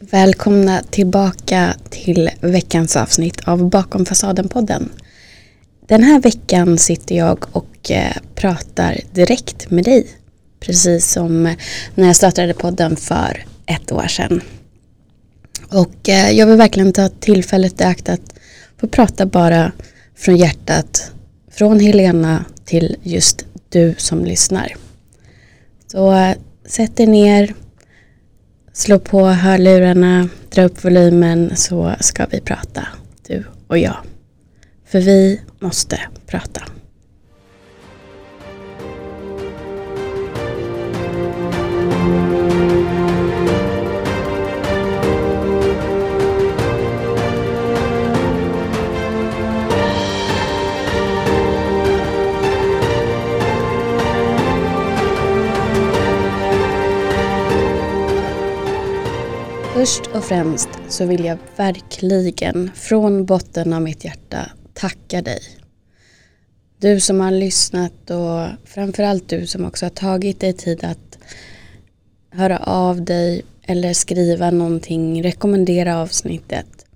[0.00, 4.88] Välkomna tillbaka till veckans avsnitt av Bakom fasaden-podden.
[5.86, 10.06] Den här veckan sitter jag och eh, pratar direkt med dig.
[10.60, 11.42] Precis som
[11.94, 14.40] när jag startade podden för ett år sedan.
[15.68, 18.34] Och eh, jag vill verkligen ta tillfället i akt att
[18.80, 19.72] få prata bara
[20.16, 21.12] från hjärtat.
[21.50, 24.76] Från Helena till just du som lyssnar.
[25.92, 26.36] Så eh,
[26.66, 27.54] sätt dig ner,
[28.78, 32.86] slå på hörlurarna, dra upp volymen så ska vi prata,
[33.26, 33.96] du och jag.
[34.86, 36.62] För vi måste prata.
[59.78, 65.40] Först och främst så vill jag verkligen från botten av mitt hjärta tacka dig.
[66.78, 71.18] Du som har lyssnat och framförallt du som också har tagit dig tid att
[72.30, 76.86] höra av dig eller skriva någonting, rekommendera avsnittet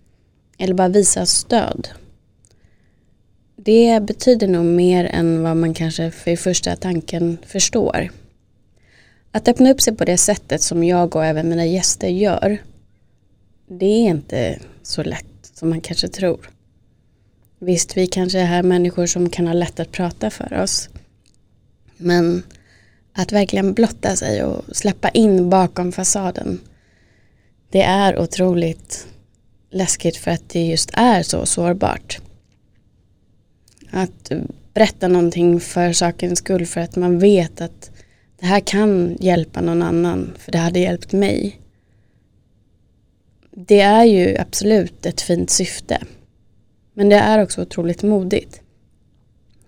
[0.59, 1.89] eller bara visa stöd.
[3.56, 8.11] Det betyder nog mer än vad man kanske för första tanken förstår.
[9.33, 12.59] Att öppna upp sig på det sättet som jag och även mina gäster gör
[13.78, 16.51] det är inte så lätt som man kanske tror.
[17.59, 20.89] Visst, vi kanske är här människor som kan ha lätt att prata för oss.
[21.97, 22.43] Men
[23.12, 26.61] att verkligen blotta sig och släppa in bakom fasaden.
[27.70, 29.06] Det är otroligt
[29.70, 32.20] läskigt för att det just är så sårbart.
[33.91, 34.33] Att
[34.75, 37.91] berätta någonting för sakens skull för att man vet att
[38.41, 41.62] det här kan hjälpa någon annan för det hade hjälpt mig
[43.56, 45.98] det är ju absolut ett fint syfte.
[46.95, 48.61] Men det är också otroligt modigt.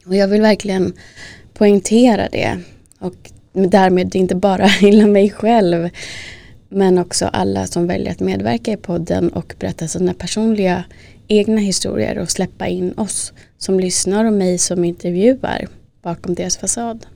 [0.06, 0.92] Och jag vill verkligen
[1.54, 2.58] poängtera det.
[2.98, 5.88] Och därmed inte bara hylla mig själv.
[6.68, 10.84] Men också alla som väljer att medverka i podden och berätta sina personliga
[11.28, 15.66] egna historier och släppa in oss som lyssnar och mig som intervjuar
[16.02, 17.06] bakom deras fasad.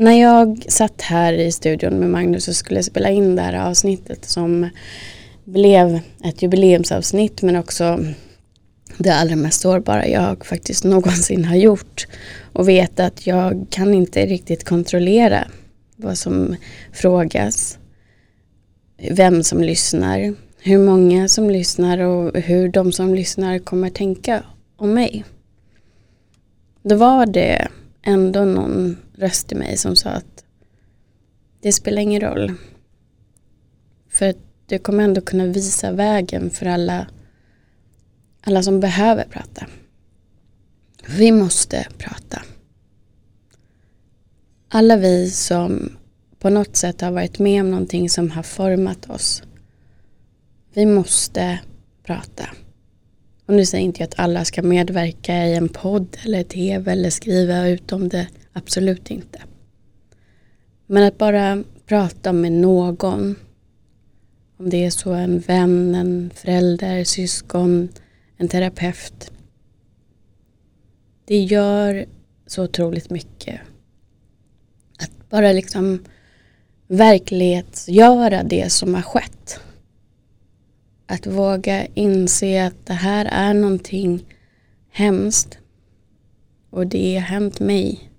[0.00, 4.24] När jag satt här i studion med Magnus och skulle spela in det här avsnittet
[4.24, 4.68] som
[5.44, 8.04] blev ett jubileumsavsnitt men också
[8.98, 12.06] det allra mest sårbara jag faktiskt någonsin har gjort
[12.52, 15.44] och vet att jag kan inte riktigt kontrollera
[15.96, 16.56] vad som
[16.92, 17.78] frågas,
[19.10, 24.42] vem som lyssnar, hur många som lyssnar och hur de som lyssnar kommer tänka
[24.76, 25.24] om mig.
[26.82, 27.68] Då var det
[28.02, 30.44] ändå någon röst i mig som sa att
[31.60, 32.54] det spelar ingen roll.
[34.08, 34.36] För att
[34.66, 37.06] du kommer ändå kunna visa vägen för alla,
[38.40, 39.66] alla som behöver prata.
[41.06, 42.42] Vi måste prata.
[44.68, 45.96] Alla vi som
[46.38, 49.42] på något sätt har varit med om någonting som har format oss.
[50.72, 51.58] Vi måste
[52.02, 52.48] prata.
[53.46, 57.10] Och nu säger inte jag att alla ska medverka i en podd eller tv eller
[57.10, 58.26] skriva ut om det.
[58.52, 59.42] Absolut inte.
[60.86, 63.36] Men att bara prata med någon.
[64.56, 67.88] Om det är så en vän, en förälder, syskon,
[68.36, 69.30] en terapeut.
[71.24, 72.06] Det gör
[72.46, 73.60] så otroligt mycket.
[74.98, 76.04] Att bara liksom
[76.86, 79.60] verklighetsgöra det som har skett.
[81.06, 84.24] Att våga inse att det här är någonting
[84.90, 85.58] hemskt.
[86.70, 88.09] Och det har hänt mig.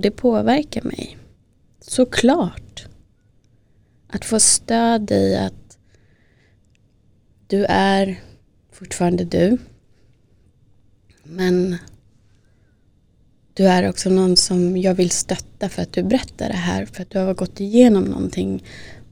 [0.00, 1.18] Och det påverkar mig.
[1.80, 2.86] Såklart.
[4.08, 5.78] Att få stöd i att
[7.46, 8.20] du är
[8.72, 9.58] fortfarande du.
[11.22, 11.76] Men
[13.54, 16.86] du är också någon som jag vill stötta för att du berättar det här.
[16.86, 18.64] För att du har gått igenom någonting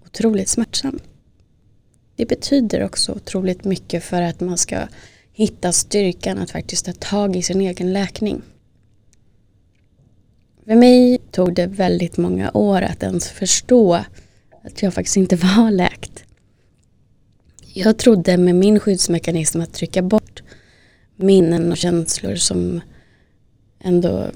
[0.07, 1.03] otroligt smärtsamt
[2.17, 4.89] det betyder också otroligt mycket för att man ska
[5.33, 8.43] hitta styrkan att faktiskt ta tag i sin egen läkning.
[10.69, 13.95] För mig tog det väldigt många år att ens förstå
[14.65, 16.25] att jag faktiskt inte var läkt.
[17.75, 20.43] Jag trodde med min skyddsmekanism att trycka bort
[21.17, 22.81] minnen och känslor som
[23.81, 24.27] ändå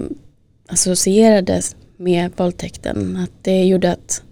[0.67, 3.17] associerades med våldtäkten.
[3.17, 4.23] Att det gjorde att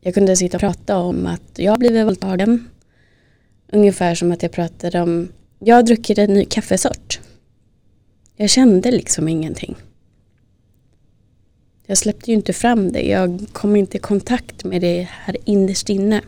[0.00, 2.68] jag kunde sitta och prata om att jag har blivit våldtagen.
[3.72, 7.20] Ungefär som att jag pratade om, jag har druckit en ny kaffesort.
[8.36, 9.76] Jag kände liksom ingenting.
[11.86, 13.02] Jag släppte ju inte fram det.
[13.02, 16.20] Jag kom inte i kontakt med det här innerst inne.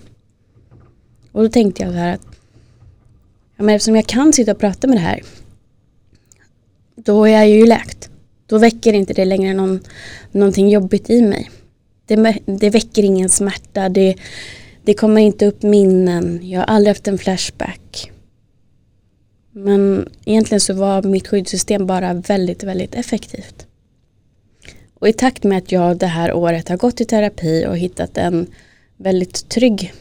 [1.32, 2.26] Och då tänkte jag så här att
[3.56, 5.23] ja, men eftersom jag kan sitta och prata med det här
[6.97, 8.11] då är jag ju läkt.
[8.47, 9.81] Då väcker inte det längre någon,
[10.32, 11.50] någonting jobbigt i mig.
[12.06, 14.17] Det, det väcker ingen smärta, det,
[14.85, 18.12] det kommer inte upp minnen, jag har aldrig haft en flashback.
[19.52, 23.67] Men egentligen så var mitt skyddssystem bara väldigt, väldigt effektivt.
[24.98, 28.19] Och i takt med att jag det här året har gått i terapi och hittat
[28.19, 28.46] en
[28.96, 29.93] väldigt trygg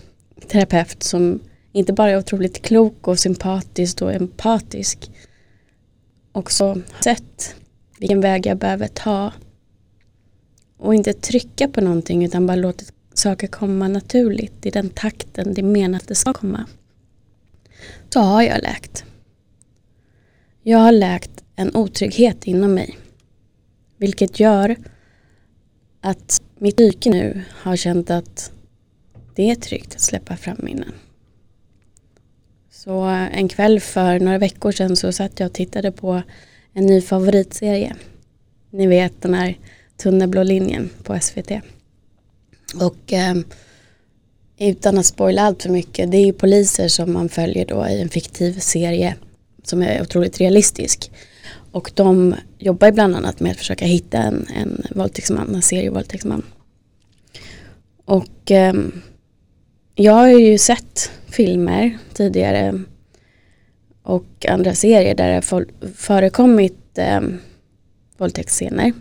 [0.48, 1.40] terapeut som
[1.72, 5.12] inte bara är otroligt klok och sympatisk och empatisk
[6.32, 7.56] också sett
[8.00, 9.34] vilken väg jag behöver ta
[10.78, 15.62] och inte trycka på någonting utan bara låta saker komma naturligt i den takten det
[15.62, 16.66] är menat att det ska komma.
[18.10, 19.04] Så har jag läkt.
[20.64, 22.98] Jag har läkt en otrygghet inom mig.
[23.98, 24.76] Vilket gör
[26.02, 28.52] att mitt psyke nu har känt att
[29.36, 30.92] det är tryggt att släppa fram minnen.
[32.72, 36.22] Så eh, en kväll för några veckor sedan så satt jag och tittade på
[36.74, 37.96] en ny favoritserie.
[38.70, 39.58] Ni vet den här
[39.98, 41.52] tunna blå linjen på SVT.
[42.82, 43.36] Och eh,
[44.58, 48.02] utan att spoila allt för mycket, det är ju poliser som man följer då i
[48.02, 49.16] en fiktiv serie
[49.64, 51.12] som är otroligt realistisk.
[51.76, 56.44] Och de jobbar bland annat med att försöka hitta en, en våldtäktsman, en serievåldtäktsman.
[58.06, 58.74] Och eh,
[59.96, 62.84] jag har ju sett filmer tidigare
[64.04, 67.22] och andra serier där det har förekommit eh,
[68.18, 68.94] våldtäktsscener.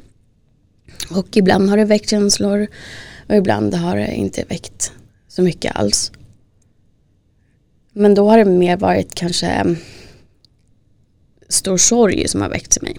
[1.11, 2.67] Och ibland har det väckt känslor
[3.29, 4.93] och ibland har det inte väckt
[5.29, 6.13] så mycket alls.
[7.93, 9.77] Men då har det mer varit kanske ehm,
[11.49, 12.97] stor sorg som har väckts i mig.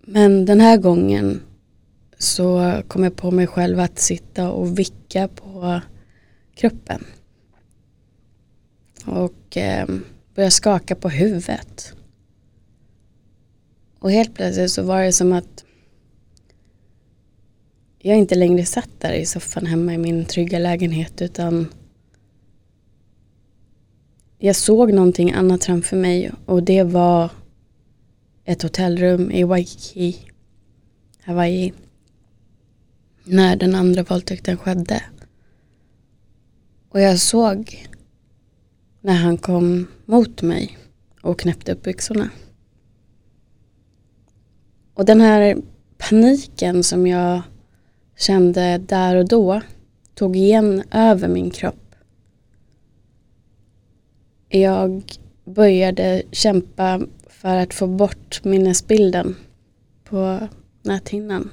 [0.00, 1.42] Men den här gången
[2.18, 5.80] så kom jag på mig själv att sitta och vicka på
[6.54, 7.04] kroppen.
[9.06, 9.86] Och eh,
[10.34, 11.94] börja skaka på huvudet.
[13.98, 15.64] Och helt plötsligt så var det som att
[17.98, 21.68] jag inte längre satt där i soffan hemma i min trygga lägenhet utan
[24.44, 27.30] jag såg någonting annat framför mig och det var
[28.44, 30.16] ett hotellrum i Waikiki,
[31.22, 31.72] Hawaii.
[33.24, 35.02] När den andra våldtäkten skedde.
[36.88, 37.88] Och jag såg
[39.00, 40.78] när han kom mot mig
[41.20, 42.30] och knäppte upp byxorna.
[44.94, 45.56] Och den här
[45.98, 47.42] paniken som jag
[48.16, 49.60] kände där och då
[50.14, 51.81] tog igen över min kropp.
[54.54, 55.02] Jag
[55.44, 59.36] började kämpa för att få bort minnesbilden
[60.04, 60.48] på
[60.82, 61.50] näthinnan.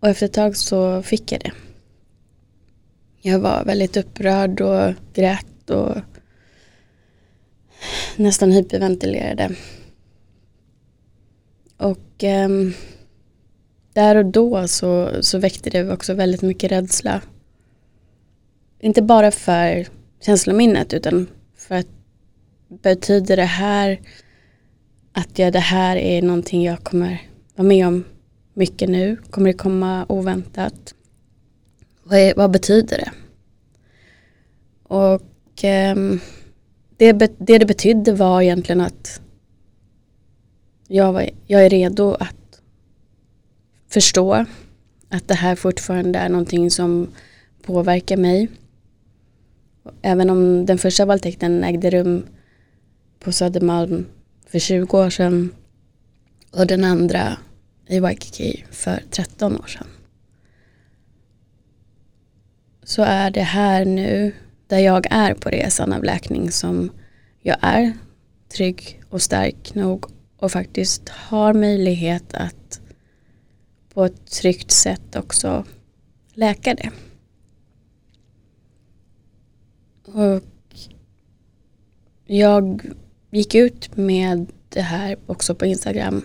[0.00, 1.52] Och efter ett tag så fick jag det.
[3.20, 5.96] Jag var väldigt upprörd och grät och
[8.16, 9.54] nästan hyperventilerade.
[11.76, 12.48] Och eh,
[13.92, 17.22] där och då så, så väckte det också väldigt mycket rädsla.
[18.80, 21.26] Inte bara för känslominnet utan
[21.56, 21.86] för att
[22.68, 24.00] betyder det här
[25.12, 27.22] att jag, det här är någonting jag kommer
[27.54, 28.04] vara med om
[28.54, 29.16] mycket nu?
[29.30, 30.94] Kommer det komma oväntat?
[32.02, 33.12] Vad, är, vad betyder det?
[34.82, 35.96] Och eh,
[36.96, 39.20] det, det det betydde var egentligen att
[40.88, 42.60] jag, var, jag är redo att
[43.88, 44.44] förstå
[45.08, 47.08] att det här fortfarande är någonting som
[47.62, 48.48] påverkar mig.
[50.02, 52.26] Även om den första våldtäkten ägde rum
[53.18, 54.06] på Södermalm
[54.46, 55.54] för 20 år sedan
[56.50, 57.36] och den andra
[57.86, 59.86] i Waikiki för 13 år sedan.
[62.82, 64.32] Så är det här nu
[64.66, 66.90] där jag är på resan av läkning som
[67.42, 67.92] jag är
[68.48, 70.04] trygg och stark nog
[70.36, 72.80] och faktiskt har möjlighet att
[73.94, 75.64] på ett tryggt sätt också
[76.34, 76.90] läka det.
[80.12, 80.42] Och
[82.26, 82.82] jag
[83.30, 86.24] gick ut med det här också på Instagram.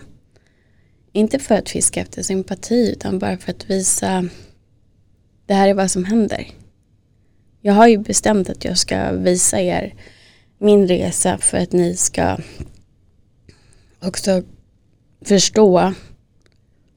[1.12, 4.28] Inte för att fiska efter sympati utan bara för att visa
[5.46, 6.46] det här är vad som händer.
[7.60, 9.94] Jag har ju bestämt att jag ska visa er
[10.58, 12.38] min resa för att ni ska
[14.02, 14.42] också
[15.24, 15.92] förstå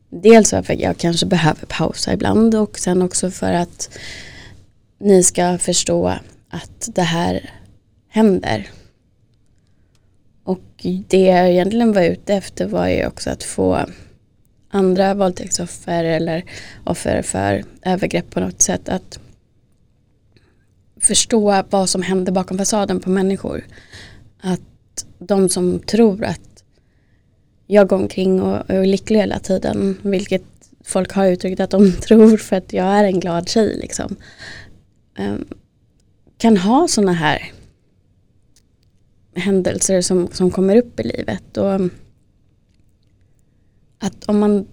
[0.10, 3.90] dels varför jag kanske behöver pausa ibland och sen också för att
[5.00, 6.14] ni ska förstå
[6.58, 7.50] att det här
[8.08, 8.70] händer.
[10.44, 13.86] Och det jag egentligen var ute efter var ju också att få
[14.70, 16.44] andra våldtäktsoffer eller
[16.84, 19.20] offer för övergrepp på något sätt att
[21.02, 23.66] förstå vad som händer bakom fasaden på människor.
[24.42, 26.64] Att de som tror att
[27.68, 30.44] jag går omkring och är lycklig hela tiden, vilket
[30.84, 34.16] folk har uttryckt att de tror för att jag är en glad tjej liksom.
[35.18, 35.46] Ehm,
[36.38, 37.52] kan ha sådana här
[39.36, 41.58] händelser som, som kommer upp i livet.
[41.58, 41.82] Och
[44.00, 44.68] att om man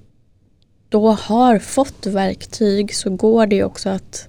[0.89, 4.29] då har fått verktyg så går det ju också att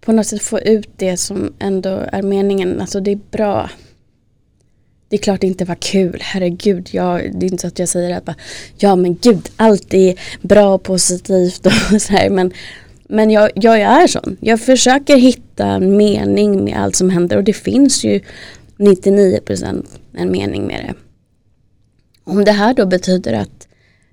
[0.00, 2.80] på något sätt få ut det som ändå är meningen.
[2.80, 3.70] Alltså det är bra.
[5.08, 6.88] Det är klart det inte var kul, herregud.
[6.92, 8.36] Jag, det är inte så att jag säger att bara,
[8.76, 12.30] ja men gud, allt är bra och positivt och så här.
[12.30, 12.52] Men,
[13.08, 14.36] men jag, jag är sån.
[14.40, 18.20] Jag försöker hitta en mening med allt som händer och det finns ju
[18.76, 20.94] 99% en mening med det.
[22.24, 23.68] Om det här då betyder att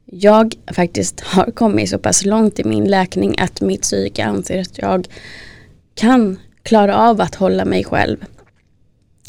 [0.05, 4.77] jag faktiskt har kommit så pass långt i min läkning att mitt psyke anser att
[4.77, 5.07] jag
[5.93, 8.25] kan klara av att hålla mig själv.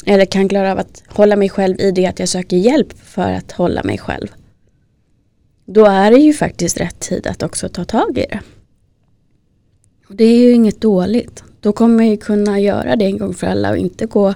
[0.05, 3.31] Eller kan klara av att hålla mig själv i det att jag söker hjälp för
[3.31, 4.27] att hålla mig själv.
[5.65, 8.39] Då är det ju faktiskt rätt tid att också ta tag i det.
[10.13, 11.43] Och det är ju inget dåligt.
[11.59, 14.33] Då kommer jag kunna göra det en gång för alla och inte gå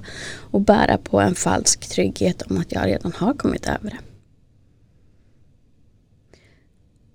[0.52, 3.98] och bära på en falsk trygghet om att jag redan har kommit över det.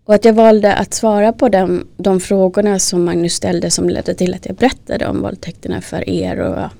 [0.04, 4.14] Och att jag valde att svara på de, de frågorna som Magnus ställde som ledde
[4.14, 6.70] till att jag berättade om våldtäkterna för er och ja,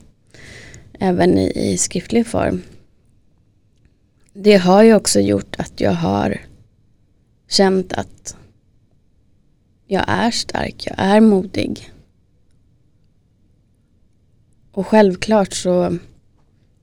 [0.98, 2.62] även i, i skriftlig form.
[4.32, 6.40] Det har ju också gjort att jag har
[7.48, 8.36] känt att
[9.92, 11.92] jag är stark, jag är modig.
[14.72, 15.98] Och självklart så,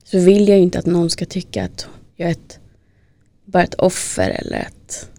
[0.04, 2.60] så vill jag ju inte att någon ska tycka att jag är ett,
[3.46, 5.10] bara ett offer eller att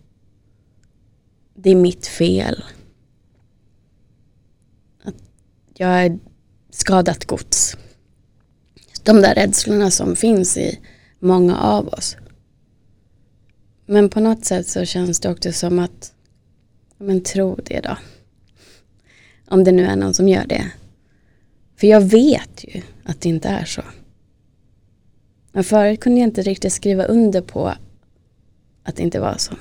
[1.54, 2.64] det är mitt fel.
[5.04, 5.14] Att
[5.74, 6.18] jag är
[6.70, 7.76] skadat gods.
[9.02, 10.80] De där rädslorna som finns i
[11.18, 12.16] många av oss.
[13.86, 16.14] Men på något sätt så känns det också som att,
[17.00, 17.96] men tro det då.
[19.48, 20.72] Om det nu är någon som gör det.
[21.76, 23.82] För jag vet ju att det inte är så.
[25.52, 27.74] Men förut kunde jag inte riktigt skriva under på
[28.82, 29.54] att det inte var så.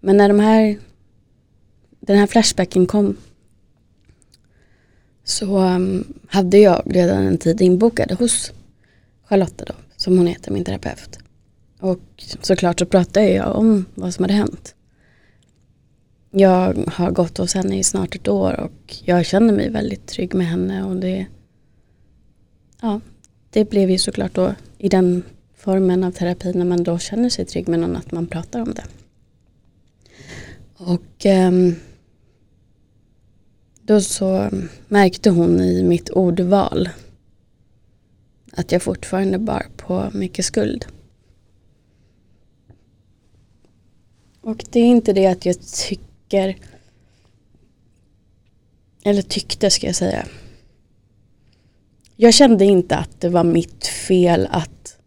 [0.00, 0.78] Men när de här,
[2.00, 3.16] den här flashbacken kom
[5.24, 8.52] så um, hade jag redan en tid inbokad hos
[9.24, 11.18] Charlotta då, som hon heter, min terapeut.
[11.80, 12.00] Och
[12.40, 14.74] såklart så pratade jag om vad som hade hänt.
[16.36, 20.34] Jag har gått hos henne i snart ett år och jag känner mig väldigt trygg
[20.34, 21.26] med henne och det
[22.80, 23.00] ja,
[23.50, 25.22] det blev ju såklart då i den
[25.54, 28.74] formen av terapi när man då känner sig trygg med någon att man pratar om
[28.74, 28.84] det.
[30.76, 31.74] Och um,
[33.82, 34.50] då så
[34.88, 36.88] märkte hon i mitt ordval
[38.52, 40.86] att jag fortfarande bar på mycket skuld.
[44.40, 46.13] Och det är inte det att jag tycker
[49.04, 50.26] eller tyckte ska jag säga.
[52.16, 54.98] Jag kände inte att det var mitt fel att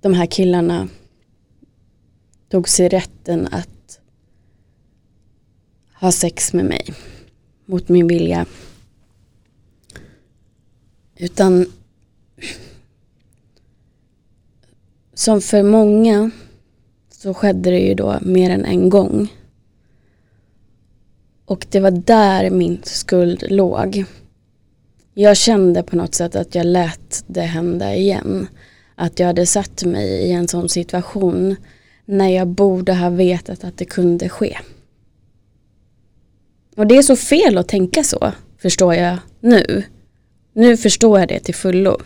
[0.00, 0.88] de här killarna
[2.48, 4.00] tog sig rätten att
[5.94, 6.94] ha sex med mig
[7.64, 8.46] mot min vilja.
[11.16, 11.66] Utan
[15.14, 16.30] som för många
[17.10, 19.28] så skedde det ju då mer än en gång.
[21.50, 24.04] Och det var där min skuld låg.
[25.14, 28.48] Jag kände på något sätt att jag lät det hända igen.
[28.94, 31.56] Att jag hade satt mig i en sån situation
[32.04, 34.58] när jag borde ha vetat att det kunde ske.
[36.76, 39.82] Och det är så fel att tänka så, förstår jag nu.
[40.52, 41.98] Nu förstår jag det till fullo.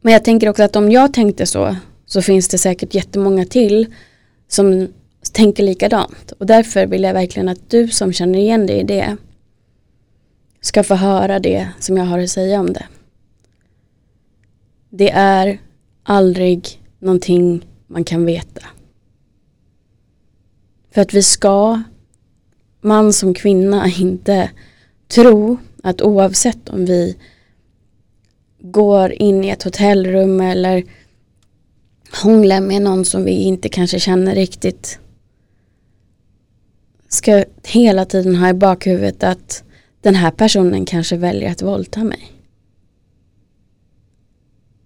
[0.00, 1.76] Men jag tänker också att om jag tänkte så,
[2.06, 3.86] så finns det säkert jättemånga till
[4.48, 4.88] som
[5.34, 6.32] tänker likadant.
[6.32, 9.16] Och därför vill jag verkligen att du som känner igen dig i det
[10.60, 12.86] ska få höra det som jag har att säga om det.
[14.90, 15.58] Det är
[16.02, 18.62] aldrig någonting man kan veta.
[20.90, 21.82] För att vi ska
[22.80, 24.50] man som kvinna inte
[25.08, 27.16] tro att oavsett om vi
[28.58, 30.84] går in i ett hotellrum eller
[32.22, 34.98] hånglar med någon som vi inte kanske känner riktigt
[37.14, 39.64] ska hela tiden ha i bakhuvudet att
[40.00, 42.32] den här personen kanske väljer att våldta mig.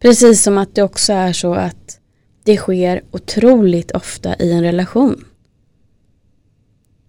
[0.01, 2.01] Precis som att det också är så att
[2.45, 5.25] det sker otroligt ofta i en relation.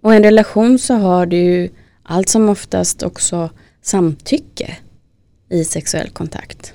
[0.01, 1.69] Och i en relation så har du ju
[2.03, 3.49] allt som oftast också
[3.81, 4.77] samtycke
[5.49, 6.73] i sexuell kontakt.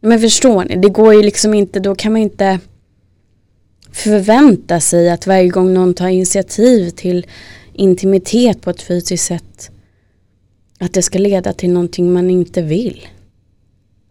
[0.00, 2.58] Men förstår ni, det går ju liksom inte, då kan man inte
[3.92, 7.26] förvänta sig att varje gång någon tar initiativ till
[7.72, 9.70] intimitet på ett fysiskt sätt
[10.80, 13.08] att det ska leda till någonting man inte vill.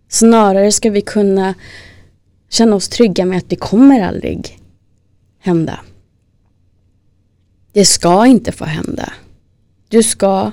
[0.07, 1.55] Snarare ska vi kunna
[2.49, 4.59] känna oss trygga med att det kommer aldrig
[5.39, 5.79] hända.
[7.71, 9.13] Det ska inte få hända.
[9.87, 10.51] Du ska,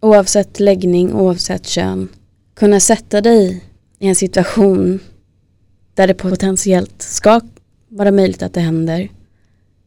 [0.00, 2.08] oavsett läggning, oavsett kön,
[2.54, 3.64] kunna sätta dig
[3.98, 5.00] i en situation
[5.94, 7.40] där det potentiellt ska
[7.96, 9.08] vara möjligt att det händer.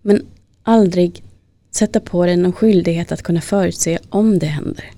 [0.02, 0.26] Men
[0.64, 1.24] aldrig
[1.72, 4.92] sätta på dig någon skyldighet att kunna förutse om det händer.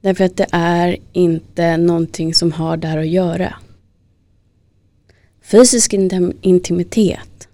[0.00, 3.54] Därför att det är inte någonting som har där att göra.
[5.42, 5.92] Fysisk
[6.40, 7.48] intimitet,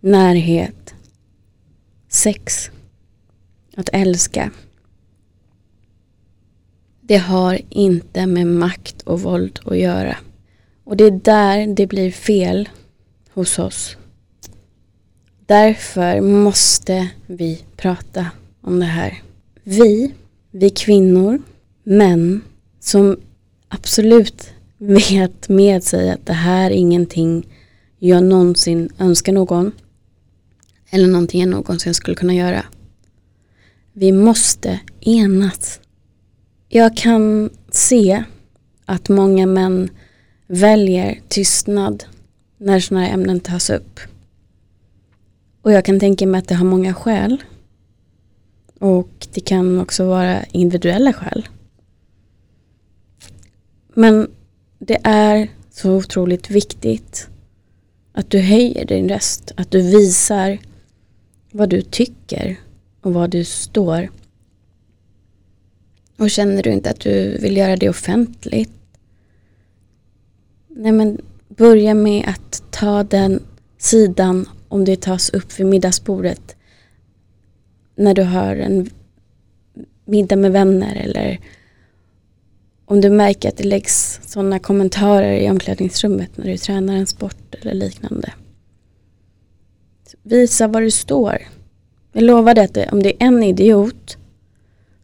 [0.00, 0.94] närhet,
[2.08, 2.70] sex,
[3.76, 4.50] att älska.
[7.00, 10.16] Det har inte med makt och våld att göra.
[10.84, 12.68] Och det är där det blir fel
[13.34, 13.96] hos oss.
[15.46, 18.26] Därför måste vi prata
[18.60, 19.22] om det här.
[19.62, 20.14] Vi,
[20.50, 21.42] vi kvinnor,
[21.82, 22.42] män
[22.80, 23.20] som
[23.68, 27.46] absolut vet med sig att det här är ingenting
[27.98, 29.72] jag någonsin önskar någon
[30.90, 32.64] eller någonting jag någonsin skulle kunna göra.
[33.92, 35.80] Vi måste enas.
[36.68, 38.24] Jag kan se
[38.84, 39.90] att många män
[40.46, 42.04] väljer tystnad
[42.58, 44.00] när sådana här ämnen tas upp.
[45.62, 47.42] Och jag kan tänka mig att det har många skäl.
[48.78, 51.48] Och det kan också vara individuella skäl.
[53.94, 54.30] Men
[54.78, 57.28] det är så otroligt viktigt
[58.12, 60.58] att du höjer din röst, att du visar
[61.50, 62.60] vad du tycker
[63.00, 64.10] och vad du står.
[66.16, 68.72] Och känner du inte att du vill göra det offentligt,
[70.76, 73.42] nej men börja med att ta den
[73.78, 76.56] sidan om det tas upp vid middagsbordet
[77.96, 78.90] när du har en
[80.04, 81.40] middag med vänner eller
[82.84, 87.54] om du märker att det läggs sådana kommentarer i omklädningsrummet när du tränar en sport
[87.60, 88.32] eller liknande.
[90.22, 91.38] Visa var du står.
[92.12, 94.16] Jag lovar dig att om det är en idiot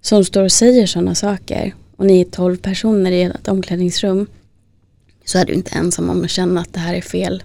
[0.00, 4.26] som står och säger sådana saker och ni är tolv personer i ett omklädningsrum
[5.28, 7.42] så är du inte ensam om att känna att det här är fel.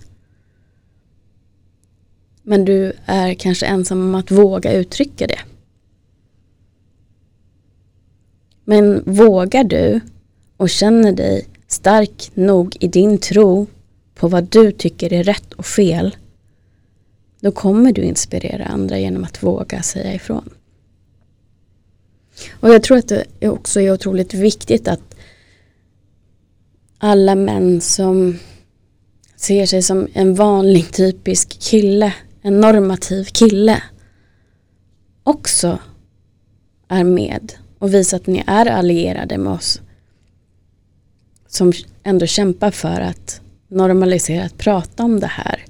[2.43, 5.39] Men du är kanske ensam om att våga uttrycka det.
[8.65, 10.01] Men vågar du
[10.57, 13.67] och känner dig stark nog i din tro
[14.15, 16.15] på vad du tycker är rätt och fel
[17.39, 20.49] då kommer du inspirera andra genom att våga säga ifrån.
[22.51, 23.07] Och jag tror att
[23.39, 25.12] det också är otroligt viktigt att
[27.03, 28.39] alla män som
[29.35, 33.83] ser sig som en vanlig typisk kille, en normativ kille
[35.23, 35.79] också
[36.87, 39.81] är med och visar att ni är allierade med oss
[41.47, 45.65] som ändå kämpar för att normalisera att prata om det här.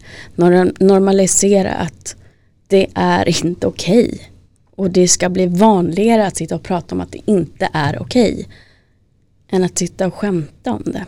[0.80, 2.16] Normalisera att
[2.68, 4.06] det är inte okej.
[4.06, 4.20] Okay.
[4.76, 8.34] Och det ska bli vanligare att sitta och prata om att det inte är okej.
[8.34, 8.46] Okay,
[9.50, 11.06] än att sitta och skämta om det.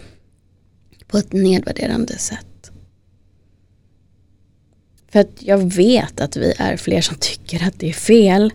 [1.07, 2.71] På ett nedvärderande sätt.
[5.11, 8.53] För att jag vet att vi är fler som tycker att det är fel.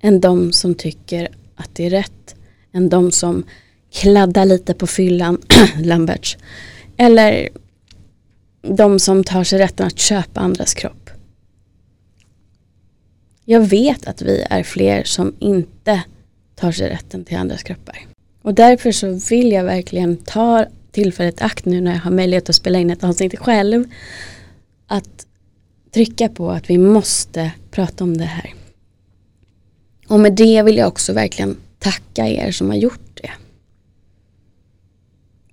[0.00, 2.34] Än de som tycker att det är rätt.
[2.72, 3.44] Än de som
[3.92, 5.42] kladdar lite på fyllan,
[5.78, 6.38] Lamberts.
[6.96, 7.48] Eller
[8.62, 11.10] de som tar sig rätten att köpa andras kropp.
[13.44, 16.02] Jag vet att vi är fler som inte
[16.54, 18.06] tar sig rätten till andras kroppar.
[18.42, 22.56] Och därför så vill jag verkligen ta tillfället akt nu när jag har möjlighet att
[22.56, 23.84] spela in ett avsnitt själv.
[24.86, 25.26] Att
[25.90, 28.54] trycka på att vi måste prata om det här.
[30.08, 33.30] Och med det vill jag också verkligen tacka er som har gjort det.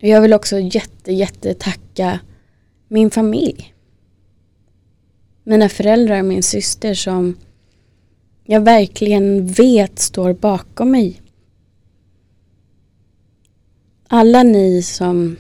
[0.07, 2.19] Jag vill också jätte, jätte tacka
[2.87, 3.73] min familj.
[5.43, 7.37] Mina föräldrar och min syster som
[8.43, 11.21] jag verkligen vet står bakom mig.
[14.13, 15.37] Alla ni som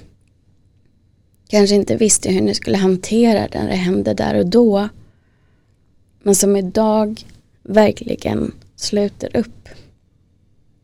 [1.47, 4.89] kanske inte visste hur ni skulle hantera det när det hände där och då.
[6.23, 7.25] Men som idag
[7.63, 9.69] verkligen sluter upp.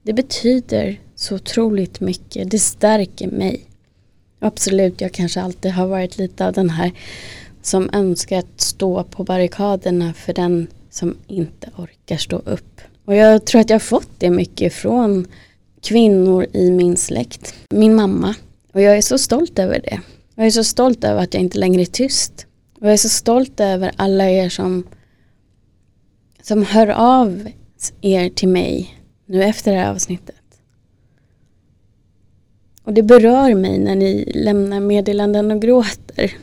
[0.04, 2.52] Det betyder så otroligt mycket.
[2.52, 3.66] Det stärker mig.
[4.40, 6.92] Absolut, jag kanske alltid har varit lite av den här
[7.62, 12.82] som önskar att stå på barrikaderna för den som inte orkar stå upp.
[13.06, 15.28] Och jag tror att jag har fått det mycket från
[15.82, 17.56] kvinnor i min släkt.
[17.70, 18.36] Min mamma.
[18.74, 20.02] Och jag är så stolt över det.
[20.36, 22.46] Jag är så stolt över att jag inte längre är tyst.
[22.80, 24.84] Och jag är så stolt över alla er som,
[26.42, 27.48] som hör av
[28.02, 30.36] er till mig nu efter det här avsnittet.
[32.84, 36.34] Och det berör mig när ni lämnar meddelanden och gråter.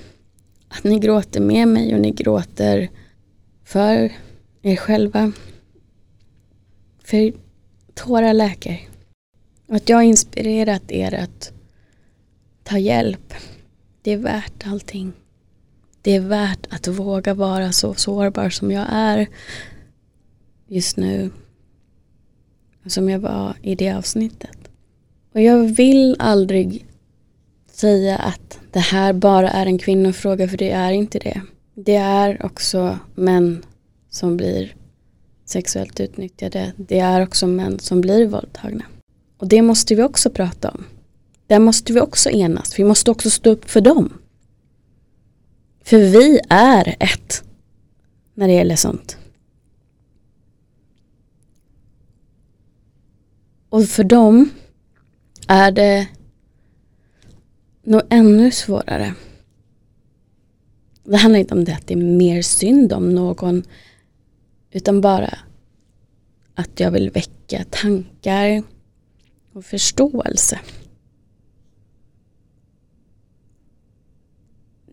[0.69, 2.91] Att ni gråter med mig och ni gråter
[3.65, 4.13] för
[4.63, 5.33] er själva.
[7.05, 7.33] För
[7.95, 8.89] tårar läker.
[9.69, 11.53] Att jag har inspirerat er att
[12.63, 13.35] ta hjälp.
[14.03, 15.13] Det är värt allting.
[16.03, 19.29] Det är värt att våga vara så sårbar som jag är
[20.67, 21.31] just nu.
[22.87, 24.59] Som jag var i det avsnittet.
[25.33, 26.87] Och jag vill aldrig
[27.71, 31.43] säga att det här bara är en kvinnofråga för det är inte det.
[31.75, 33.65] Det är också män
[34.11, 34.75] som blir
[35.45, 36.73] sexuellt utnyttjade.
[36.77, 38.85] Det är också män som blir våldtagna.
[39.37, 40.85] Och det måste vi också prata om.
[41.47, 42.79] Där måste vi också enas.
[42.79, 44.13] Vi måste också stå upp för dem.
[45.85, 47.45] För vi är ett
[48.35, 49.19] när det gäller sånt.
[53.69, 54.51] Och för dem
[55.49, 56.09] är det
[57.83, 59.15] nog ännu svårare.
[61.05, 63.63] Det handlar inte om det att det är mer synd om någon
[64.71, 65.39] utan bara
[66.55, 68.63] att jag vill väcka tankar
[69.55, 70.61] och förståelse.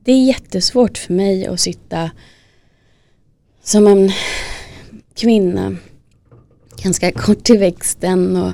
[0.03, 2.11] Det är jättesvårt för mig att sitta
[3.61, 4.11] som en
[5.13, 5.75] kvinna
[6.83, 8.53] ganska kort i växten och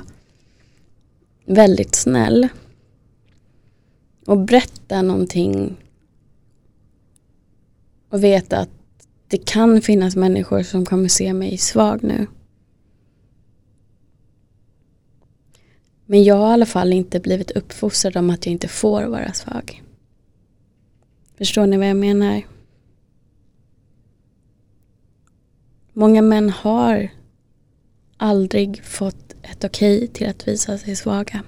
[1.44, 2.48] väldigt snäll
[4.26, 5.76] och berätta någonting
[8.08, 8.70] och veta att
[9.28, 12.26] det kan finnas människor som kommer se mig svag nu.
[16.10, 19.32] Men jag har i alla fall inte blivit uppfostrad om att jag inte får vara
[19.32, 19.82] svag.
[21.38, 22.42] Förstår ni vad jag menar?
[25.92, 27.10] Många män har
[28.16, 31.42] aldrig fått ett okej till att visa sig svaga.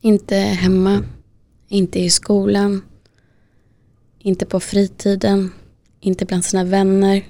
[0.00, 1.04] Inte hemma,
[1.68, 2.82] inte i skolan,
[4.18, 5.52] inte på fritiden,
[6.00, 7.26] inte bland sina vänner.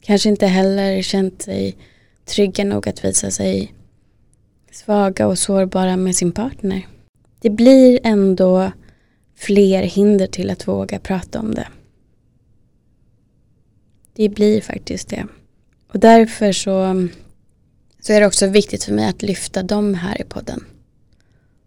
[0.00, 1.76] Kanske inte heller känt sig
[2.24, 3.74] trygga nog att visa sig
[4.72, 6.86] svaga och sårbara med sin partner.
[7.40, 8.72] Det blir ändå
[9.34, 11.68] fler hinder till att våga prata om det.
[14.14, 15.26] Det blir faktiskt det.
[15.88, 17.08] Och därför så,
[18.00, 20.64] så är det också viktigt för mig att lyfta dem här i podden.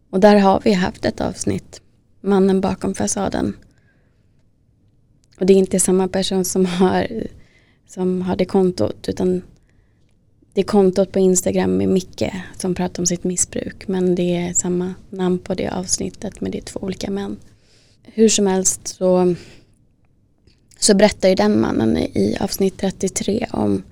[0.09, 1.81] Och där har vi haft ett avsnitt,
[2.21, 3.57] Mannen bakom fasaden.
[5.39, 7.07] Och det är inte samma person som har,
[7.87, 9.41] som har det kontot utan
[10.55, 14.53] det är kontot på Instagram med Micke som pratar om sitt missbruk men det är
[14.53, 17.37] samma namn på det avsnittet men det är två olika män.
[18.03, 19.35] Hur som helst så,
[20.79, 23.83] så berättar ju den mannen i avsnitt 33 om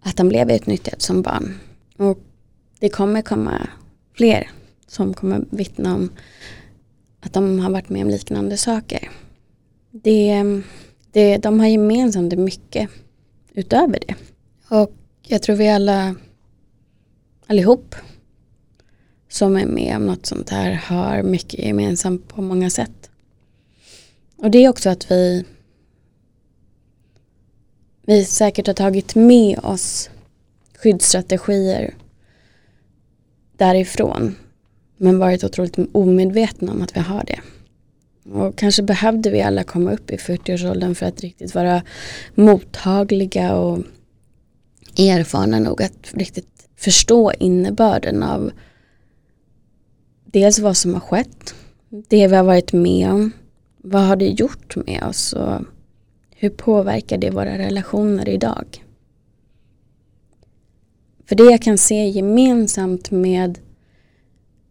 [0.00, 1.54] att han blev utnyttjad som barn.
[1.96, 2.18] Och
[2.78, 3.68] det kommer komma
[4.14, 4.50] fler
[4.86, 6.10] som kommer vittna om
[7.20, 9.10] att de har varit med om liknande saker.
[9.90, 10.44] Det,
[11.12, 12.90] det, de har gemensamt mycket
[13.54, 14.14] utöver det.
[14.68, 14.97] Och
[15.30, 16.14] jag tror vi alla
[17.46, 17.94] allihop
[19.28, 23.10] som är med om något sånt här har mycket gemensamt på många sätt.
[24.36, 25.44] Och det är också att vi
[28.02, 30.10] vi säkert har tagit med oss
[30.78, 31.94] skyddsstrategier
[33.56, 34.36] därifrån
[34.96, 37.40] men varit otroligt omedvetna om att vi har det.
[38.32, 41.82] Och kanske behövde vi alla komma upp i 40-årsåldern för att riktigt vara
[42.34, 43.78] mottagliga och
[44.98, 48.50] erfarna nog att riktigt förstå innebörden av
[50.24, 51.54] dels vad som har skett,
[51.88, 53.30] det vi har varit med om,
[53.76, 55.60] vad har det gjort med oss och
[56.36, 58.84] hur påverkar det våra relationer idag?
[61.26, 63.58] För det jag kan se gemensamt med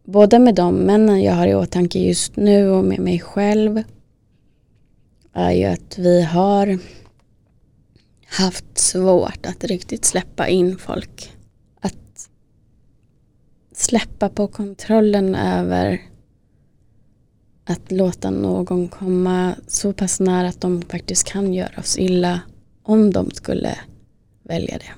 [0.03, 3.83] både med de männen jag har i åtanke just nu och med mig själv
[5.33, 6.79] är ju att vi har
[8.29, 11.33] haft svårt att riktigt släppa in folk.
[11.81, 12.29] Att
[13.75, 16.01] släppa på kontrollen över
[17.65, 22.41] att låta någon komma så pass nära att de faktiskt kan göra oss illa
[22.83, 23.79] om de skulle
[24.43, 24.91] välja det.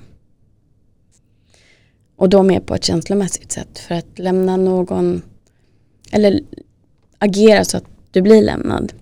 [2.15, 5.21] Och då mer på ett känslomässigt sätt för att lämna någon
[6.11, 6.41] eller
[7.17, 8.93] agera så att du blir lämnad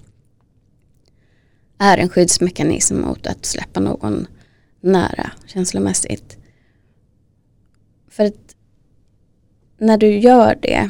[1.77, 4.27] är en skyddsmekanism mot att släppa någon
[4.81, 6.37] nära känslomässigt.
[8.09, 8.55] För att
[9.77, 10.89] när du gör det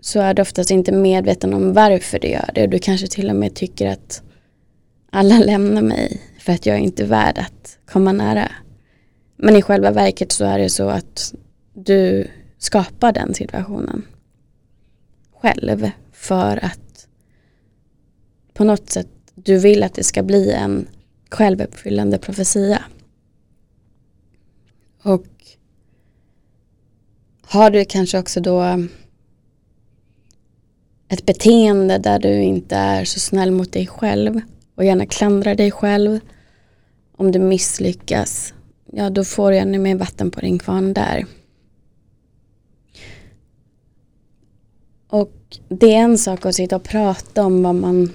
[0.00, 2.66] så är du oftast inte medveten om varför du gör det.
[2.66, 4.22] Du kanske till och med tycker att
[5.10, 8.50] alla lämnar mig för att jag är inte värd att komma nära.
[9.36, 11.34] Men i själva verket så är det så att
[11.74, 14.06] du skapar den situationen
[15.40, 17.08] själv för att
[18.54, 19.08] på något sätt
[19.44, 20.86] du vill att det ska bli en
[21.30, 22.82] självuppfyllande profetia.
[25.02, 25.26] Och
[27.42, 28.88] har du kanske också då
[31.08, 34.40] ett beteende där du inte är så snäll mot dig själv
[34.74, 36.20] och gärna klandrar dig själv.
[37.16, 38.54] Om du misslyckas,
[38.92, 41.26] ja då får du ännu mer vatten på din kvarn där.
[45.08, 45.32] Och
[45.68, 48.12] det är en sak att sitta och prata om vad man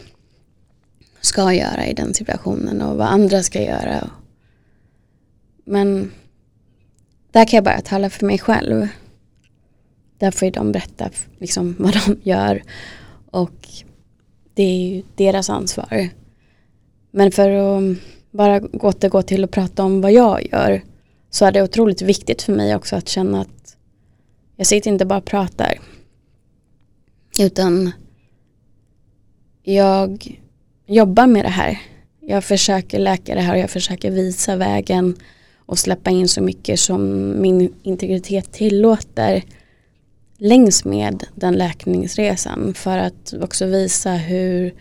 [1.23, 4.09] ska göra i den situationen och vad andra ska göra.
[5.65, 6.11] Men
[7.31, 8.87] där kan jag bara tala för mig själv.
[10.17, 12.63] Där får ju de berätta liksom vad de gör
[13.31, 13.67] och
[14.53, 16.09] det är ju deras ansvar.
[17.11, 17.97] Men för att
[18.31, 20.81] bara återgå till att prata om vad jag gör
[21.29, 23.77] så är det otroligt viktigt för mig också att känna att
[24.55, 25.79] jag sitter inte bara och pratar
[27.39, 27.91] utan
[29.63, 30.39] jag
[30.85, 31.79] jobbar med det här.
[32.19, 35.15] Jag försöker läka det här och jag försöker visa vägen
[35.65, 39.43] och släppa in så mycket som min integritet tillåter
[40.37, 44.73] längs med den läkningsresan för att också visa hur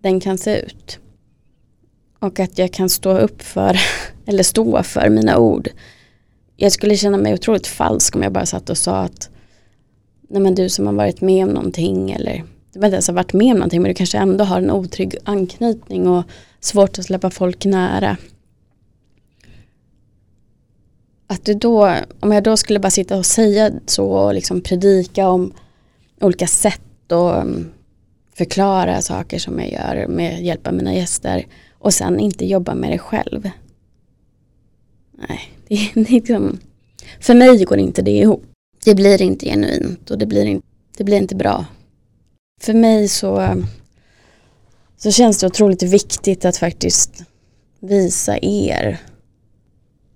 [0.00, 0.98] den kan se ut.
[2.18, 3.80] Och att jag kan stå upp för,
[4.26, 5.68] eller stå för mina ord.
[6.56, 9.30] Jag skulle känna mig otroligt falsk om jag bara satt och sa att
[10.28, 13.14] nej men du som har varit med om någonting eller du vet inte ens har
[13.14, 16.24] varit med om någonting men du kanske ändå har en otrygg anknytning och
[16.60, 18.16] svårt att släppa folk nära.
[21.26, 25.28] Att du då, om jag då skulle bara sitta och säga så och liksom predika
[25.28, 25.52] om
[26.20, 27.72] olika sätt och mm,
[28.34, 32.90] förklara saker som jag gör med hjälp av mina gäster och sen inte jobba med
[32.90, 33.50] det själv.
[35.28, 36.58] Nej, det är liksom,
[37.20, 38.44] för mig går inte det ihop.
[38.84, 41.64] Det blir inte genuint och det blir inte, det blir inte bra.
[42.60, 43.62] För mig så,
[44.96, 47.24] så känns det otroligt viktigt att faktiskt
[47.80, 49.00] visa er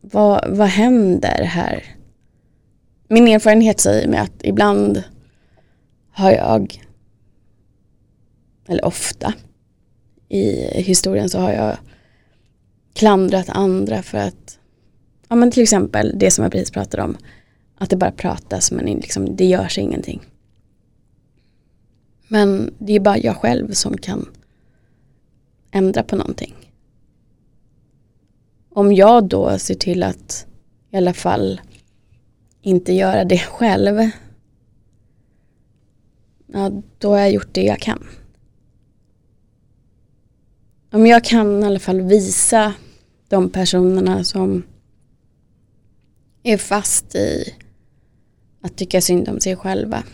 [0.00, 1.84] vad, vad händer här?
[3.08, 5.02] Min erfarenhet säger mig att ibland
[6.10, 6.82] har jag,
[8.68, 9.34] eller ofta
[10.28, 11.76] i historien så har jag
[12.94, 14.58] klandrat andra för att,
[15.28, 17.16] ja men till exempel det som jag precis pratade om,
[17.78, 20.20] att det bara pratas men liksom, det görs ingenting.
[22.28, 24.28] Men det är bara jag själv som kan
[25.70, 26.54] ändra på någonting.
[28.68, 30.46] Om jag då ser till att
[30.90, 31.60] i alla fall
[32.62, 34.10] inte göra det själv.
[36.46, 38.06] Ja, då har jag gjort det jag kan.
[40.90, 42.74] Om jag kan i alla fall visa
[43.28, 44.62] de personerna som
[46.42, 47.54] är fast i
[48.60, 50.04] att tycka synd om sig själva.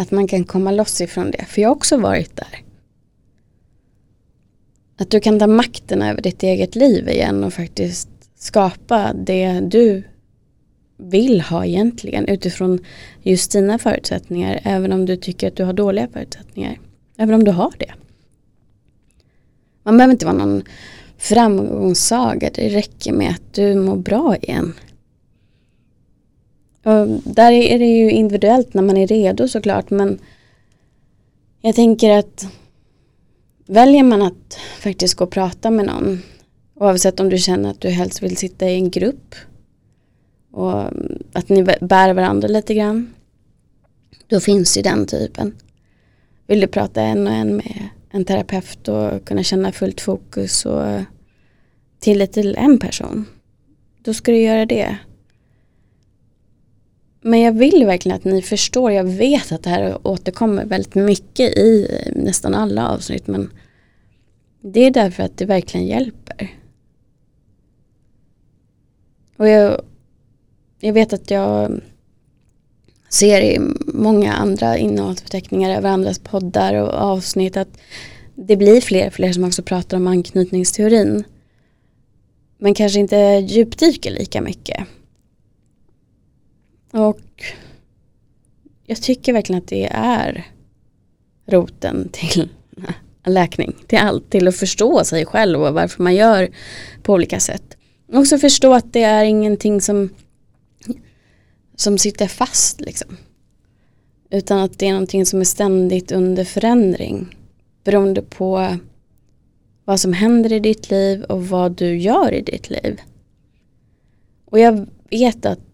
[0.00, 1.44] Att man kan komma loss ifrån det.
[1.44, 2.62] För jag har också varit där.
[4.98, 10.02] Att du kan ta makten över ditt eget liv igen och faktiskt skapa det du
[10.96, 12.78] vill ha egentligen utifrån
[13.22, 16.78] just dina förutsättningar även om du tycker att du har dåliga förutsättningar.
[17.16, 17.92] Även om du har det.
[19.82, 20.62] Man behöver inte vara någon
[21.18, 24.74] framgångssaga, det räcker med att du mår bra igen.
[27.24, 30.18] Där är det ju individuellt när man är redo såklart men
[31.60, 32.46] jag tänker att
[33.66, 36.22] väljer man att faktiskt gå och prata med någon
[36.74, 39.34] oavsett om du känner att du helst vill sitta i en grupp
[40.52, 40.82] och
[41.32, 43.14] att ni bär varandra lite grann
[44.26, 45.56] då finns ju den typen.
[46.46, 51.02] Vill du prata en och en med en terapeut och kunna känna fullt fokus och
[51.98, 53.26] tillit till en person
[54.02, 54.98] då ska du göra det.
[57.20, 61.58] Men jag vill verkligen att ni förstår, jag vet att det här återkommer väldigt mycket
[61.58, 63.50] i nästan alla avsnitt men
[64.60, 66.50] det är därför att det verkligen hjälper.
[69.36, 69.82] Och jag,
[70.80, 71.80] jag vet att jag
[73.08, 77.78] ser i många andra innehållsförteckningar över andras poddar och avsnitt att
[78.34, 81.24] det blir fler och fler som också pratar om anknytningsteorin.
[82.58, 83.16] Men kanske inte
[83.48, 84.86] djupdyker lika mycket.
[86.92, 87.44] Och
[88.86, 90.46] jag tycker verkligen att det är
[91.46, 92.48] roten till
[93.26, 96.50] läkning, till allt, till att förstå sig själv och varför man gör
[97.02, 97.76] på olika sätt.
[98.12, 100.10] Också förstå att det är ingenting som,
[101.76, 103.16] som sitter fast liksom.
[104.30, 107.36] Utan att det är någonting som är ständigt under förändring.
[107.84, 108.76] Beroende på
[109.84, 113.00] vad som händer i ditt liv och vad du gör i ditt liv.
[114.44, 115.69] Och jag vet att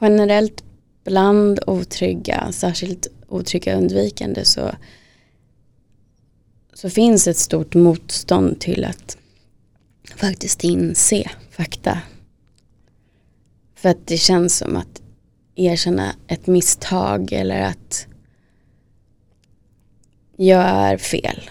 [0.00, 0.64] generellt
[1.04, 4.70] bland otrygga, särskilt otrygga undvikande så,
[6.74, 9.16] så finns ett stort motstånd till att
[10.16, 11.98] faktiskt inse fakta.
[13.74, 15.02] För att det känns som att
[15.54, 18.06] erkänna ett misstag eller att
[20.36, 21.50] jag är fel.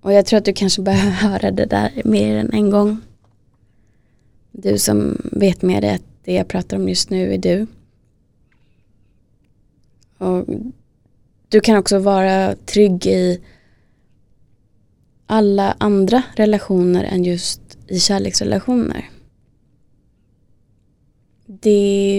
[0.00, 3.00] Och jag tror att du kanske behöver höra det där mer än en gång.
[4.52, 7.66] Du som vet med dig att det jag pratar om just nu är du.
[10.18, 10.46] Och
[11.48, 13.40] du kan också vara trygg i
[15.26, 19.10] alla andra relationer än just i kärleksrelationer.
[21.46, 21.70] Det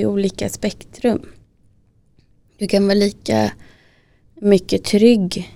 [0.02, 1.26] är olika spektrum.
[2.58, 3.52] Du kan vara lika
[4.36, 5.54] mycket trygg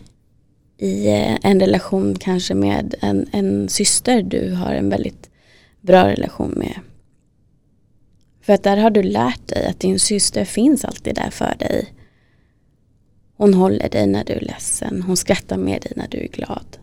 [0.78, 5.30] i eh, en relation kanske med en, en syster du har en väldigt
[5.82, 6.80] bra relation med.
[8.44, 11.94] För att där har du lärt dig att din syster finns alltid där för dig.
[13.38, 16.78] Hon håller dig när du är ledsen, hon skrattar med dig när du är glad.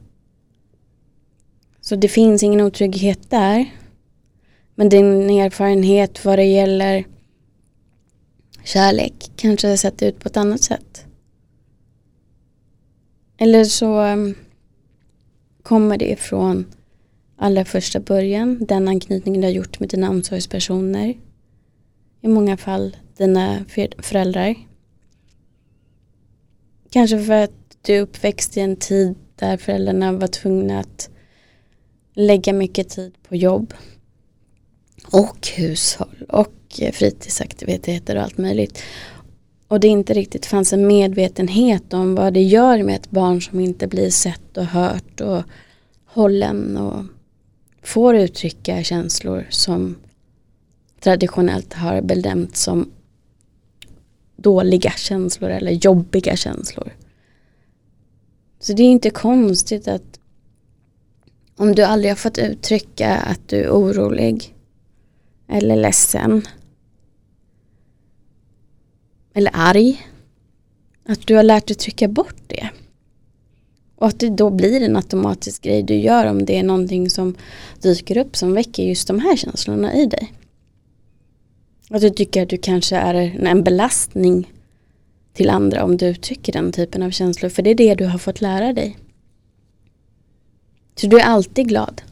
[1.81, 3.71] Så det finns ingen otrygghet där.
[4.75, 7.05] Men din erfarenhet vad det gäller
[8.65, 11.07] kärlek kanske har sett ut på ett annat sätt.
[13.39, 14.35] Eller så um,
[15.63, 16.67] kommer det ifrån
[17.37, 21.15] allra första början, den anknytning du har gjort med dina omsorgspersoner.
[22.21, 23.65] I många fall dina
[23.99, 24.55] föräldrar.
[26.91, 27.53] Kanske för att
[27.83, 31.11] du är uppväxt i en tid där föräldrarna var tvungna att
[32.15, 33.75] lägga mycket tid på jobb
[35.13, 38.83] och hushåll och fritidsaktiviteter och allt möjligt.
[39.69, 43.61] Och det inte riktigt fanns en medvetenhet om vad det gör med ett barn som
[43.61, 45.43] inte blir sett och hört och
[46.07, 47.05] hållen och
[47.83, 49.97] får uttrycka känslor som
[51.01, 52.91] traditionellt har benämnts som
[54.37, 56.93] dåliga känslor eller jobbiga känslor.
[58.59, 60.21] Så det är inte konstigt att
[61.57, 64.55] om du aldrig har fått uttrycka att du är orolig
[65.49, 66.43] eller ledsen
[69.35, 70.07] eller arg.
[71.07, 72.71] Att du har lärt dig trycka bort det.
[73.97, 77.35] Och att det då blir en automatisk grej du gör om det är någonting som
[77.83, 80.33] dyker upp som väcker just de här känslorna i dig.
[81.91, 83.15] Att du tycker att du kanske är
[83.47, 84.53] en belastning
[85.33, 87.49] till andra om du uttrycker den typen av känslor.
[87.49, 88.99] För det är det du har fått lära dig.
[90.95, 92.03] Så du är alltid glad.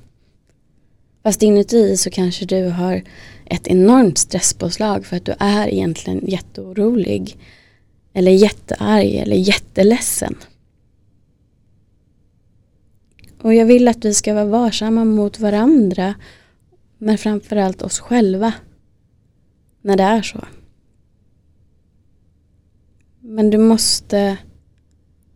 [1.23, 3.03] Fast inuti så kanske du har
[3.45, 7.37] ett enormt stresspåslag för att du är egentligen jätteorolig.
[8.13, 10.35] Eller jättearg eller jätteledsen.
[13.43, 16.15] Och jag vill att vi ska vara varsamma mot varandra.
[16.99, 18.53] Men framförallt oss själva.
[19.83, 20.45] När det är så.
[23.21, 24.39] Men du måste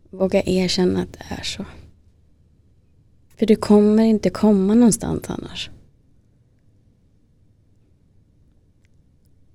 [0.09, 1.65] våga erkänna att det är så.
[3.35, 5.69] För du kommer inte komma någonstans annars.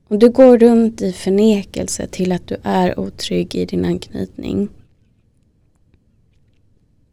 [0.08, 4.68] Om du går runt i förnekelse till att du är otrygg i din anknytning.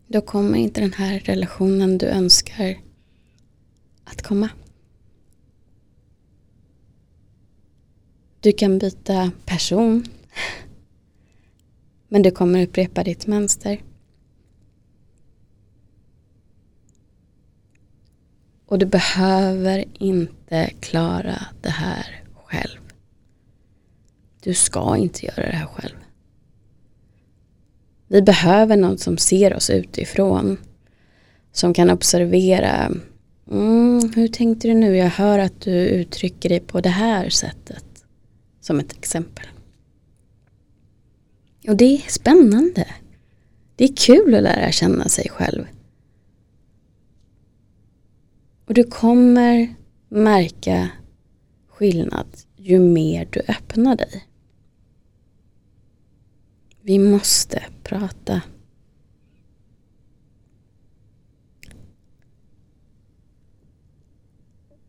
[0.07, 2.77] Då kommer inte den här relationen du önskar
[4.03, 4.49] att komma.
[8.45, 10.05] Du kan byta person.
[12.07, 13.83] Men du kommer upprepa ditt mönster.
[18.65, 22.79] Och du behöver inte klara det här själv.
[24.43, 25.97] Du ska inte göra det här själv.
[28.07, 30.57] Vi behöver någon som ser oss utifrån.
[31.51, 32.91] Som kan observera.
[33.51, 34.97] Mm, hur tänkte du nu?
[34.97, 37.94] Jag hör att du uttrycker dig på det här sättet.
[38.65, 39.45] Som ett exempel.
[41.67, 42.87] Och det är spännande.
[43.75, 45.67] Det är kul att lära känna sig själv.
[48.65, 49.75] Och du kommer
[50.09, 50.89] märka
[51.67, 54.27] skillnad ju mer du öppnar dig.
[56.81, 58.41] Vi måste prata.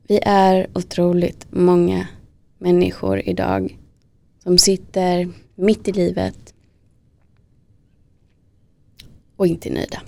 [0.03, 2.09] Vi är otroligt många
[2.59, 3.79] människor idag
[4.39, 6.55] som sitter mitt i livet
[9.37, 10.03] och inte är nöjda.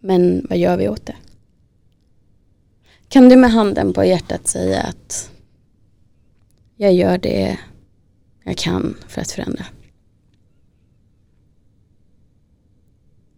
[0.00, 1.16] Men vad gör vi åt det?
[3.08, 5.30] Kan du med handen på hjärtat säga att
[6.76, 7.58] jag gör det
[8.44, 9.64] jag kan för att förändra?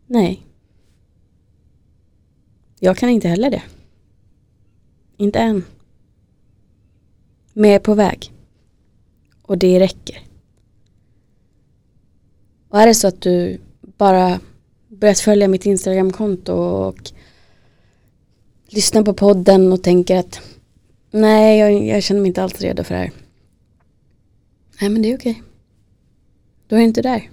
[0.06, 0.46] Nej.
[2.78, 3.62] Jag kan inte heller det.
[5.16, 5.64] Inte än.
[7.52, 8.32] Men jag är på väg.
[9.42, 10.22] Och det räcker.
[12.68, 14.40] Och är det så att du bara
[14.88, 17.12] börjat följa mitt Instagramkonto och
[18.68, 20.40] lyssnar på podden och tänker att
[21.10, 23.12] nej, jag, jag känner mig inte alls redo för det här.
[24.80, 25.42] Nej, men det är okej.
[26.68, 27.30] Då är jag inte där.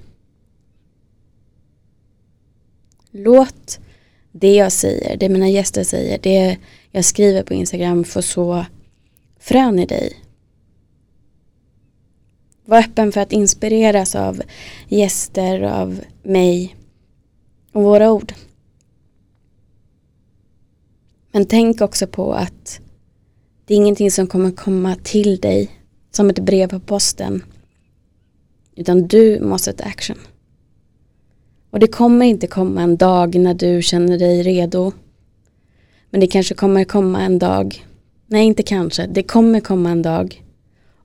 [3.12, 3.80] Låt
[4.36, 6.58] det jag säger, det mina gäster säger, det
[6.92, 8.66] jag skriver på Instagram får så
[9.40, 10.20] frön i dig.
[12.66, 14.42] Var öppen för att inspireras av
[14.88, 16.76] gäster, av mig
[17.72, 18.34] och våra ord.
[21.32, 22.80] Men tänk också på att
[23.66, 25.70] det är ingenting som kommer komma till dig
[26.12, 27.44] som ett brev på posten.
[28.76, 30.18] Utan du måste ta action.
[31.74, 34.92] Och det kommer inte komma en dag när du känner dig redo.
[36.10, 37.86] Men det kanske kommer komma en dag.
[38.28, 39.08] Nej, inte kanske.
[39.08, 40.44] Det kommer komma en dag.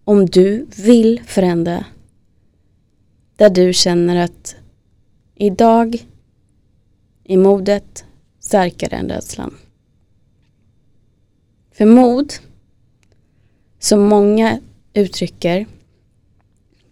[0.04, 1.84] Om du vill förändra.
[3.36, 4.56] Där du känner att
[5.34, 6.06] idag
[7.24, 8.04] är modet
[8.40, 9.54] starkare än rädslan.
[11.72, 12.32] För mod,
[13.78, 14.60] som många
[14.94, 15.66] uttrycker,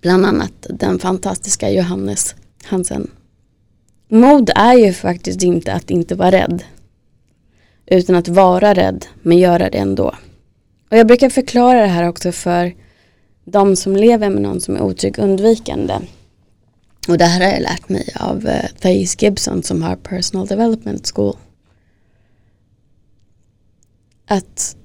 [0.01, 3.11] bland annat den fantastiska Johannes Hansen.
[4.09, 6.65] Mod är ju faktiskt inte att inte vara rädd,
[7.87, 10.15] utan att vara rädd men göra det ändå.
[10.91, 12.75] Och jag brukar förklara det här också för
[13.45, 15.95] de som lever med någon som är otrygg undvikande.
[17.09, 21.13] Och det här har jag lärt mig av uh, Thais Gibson som har Personal Development
[21.15, 21.37] School.
[24.27, 24.77] Att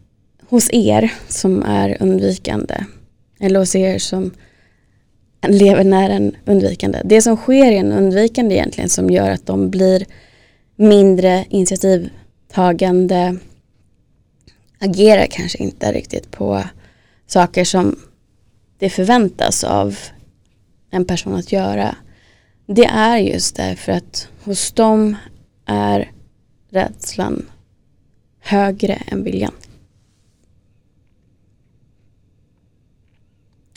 [0.50, 2.86] hos er som är undvikande
[3.40, 4.32] eller hos er som
[5.48, 7.02] lever nära en undvikande.
[7.06, 10.06] Det som sker i en undvikande egentligen som gör att de blir
[10.76, 13.38] mindre initiativtagande
[14.80, 16.64] agerar kanske inte riktigt på
[17.28, 18.00] saker som
[18.80, 19.98] det förväntas av
[20.92, 21.96] en person att göra.
[22.66, 25.16] Det är just därför att hos dem
[25.66, 26.12] är
[26.70, 27.46] rädslan
[28.40, 29.54] högre än viljan.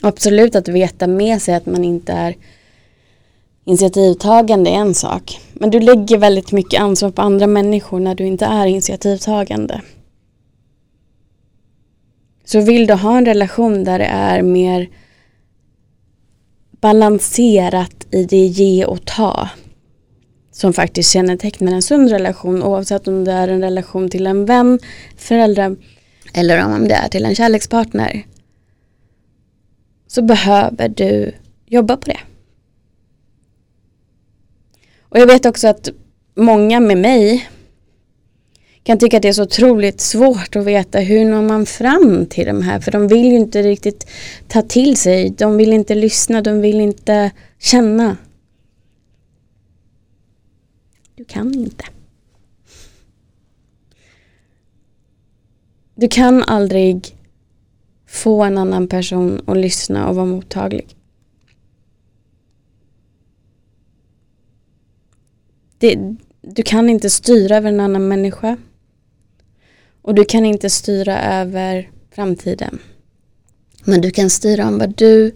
[0.05, 2.35] Absolut att veta med sig att man inte är
[3.63, 5.39] initiativtagande är en sak.
[5.53, 9.81] Men du lägger väldigt mycket ansvar på andra människor när du inte är initiativtagande.
[12.43, 14.89] Så vill du ha en relation där det är mer
[16.71, 19.49] balanserat i det ge och ta
[20.51, 24.79] som faktiskt kännetecknar en sund relation oavsett om det är en relation till en vän,
[25.17, 25.75] förälder
[26.33, 28.25] eller om det är till en kärlekspartner
[30.07, 31.33] så behöver du
[31.65, 32.19] jobba på det.
[35.01, 35.89] Och jag vet också att
[36.35, 37.49] många med mig
[38.83, 42.45] kan tycka att det är så otroligt svårt att veta hur når man fram till
[42.45, 44.07] de här för de vill ju inte riktigt
[44.47, 48.17] ta till sig, de vill inte lyssna, de vill inte känna.
[51.15, 51.85] Du kan inte.
[55.95, 57.14] Du kan aldrig
[58.15, 60.95] få en annan person att lyssna och vara mottaglig.
[65.77, 65.99] Det,
[66.41, 68.57] du kan inte styra över en annan människa.
[70.01, 72.79] Och du kan inte styra över framtiden.
[73.83, 75.31] Men du kan styra om vad du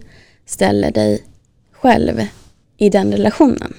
[0.46, 1.24] ställer dig
[1.72, 2.20] själv
[2.76, 3.74] i den relationen.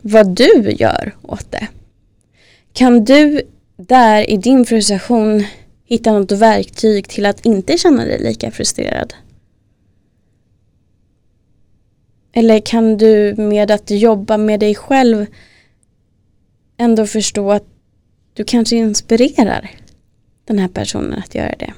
[0.00, 1.68] Vad du gör åt det.
[2.72, 3.42] Kan du
[3.76, 5.44] där i din frustration
[5.84, 9.14] hitta något verktyg till att inte känna dig lika frustrerad?
[12.32, 15.26] Eller kan du med att jobba med dig själv
[16.76, 17.64] ändå förstå att
[18.32, 19.70] du kanske inspirerar
[20.44, 21.72] den här personen att göra det?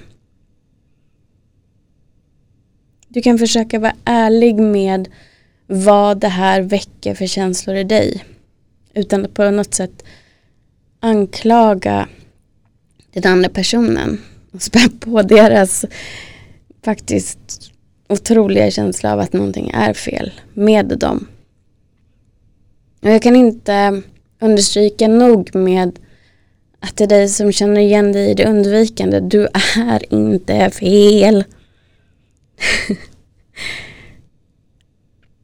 [3.08, 5.08] Du kan försöka vara ärlig med
[5.66, 8.24] vad det här väcker för känslor i dig.
[8.94, 10.04] Utan att på något sätt
[11.00, 12.08] anklaga
[13.20, 14.20] den andra personen
[14.52, 15.84] och spä på deras
[16.84, 17.72] faktiskt
[18.08, 21.26] otroliga känsla av att någonting är fel med dem.
[23.02, 24.02] Och jag kan inte
[24.40, 25.98] understryka nog med
[26.80, 29.20] Att det är dig som känner igen dig i det undvikande.
[29.20, 29.48] Du
[29.86, 31.44] är inte fel.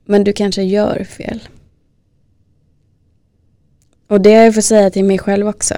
[0.05, 1.41] Men du kanske gör fel.
[4.09, 5.75] Och det har jag fått säga till mig själv också.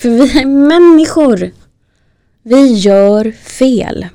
[0.00, 1.50] För vi är människor.
[2.42, 4.06] Vi gör fel.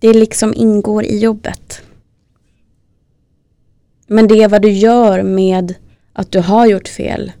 [0.00, 1.82] Det liksom ingår i jobbet.
[4.06, 5.74] Men det är vad du gör med
[6.12, 7.32] att du har gjort fel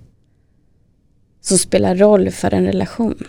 [1.40, 3.24] som spelar roll för en relation.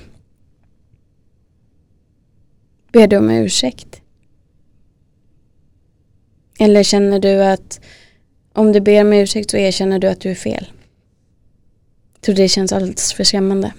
[2.92, 4.02] Ber du om ursäkt?
[6.60, 7.80] Eller känner du att
[8.54, 10.68] om du ber om ursäkt så erkänner du att du är fel?
[12.24, 13.74] Tror det känns alldeles för skrämmande.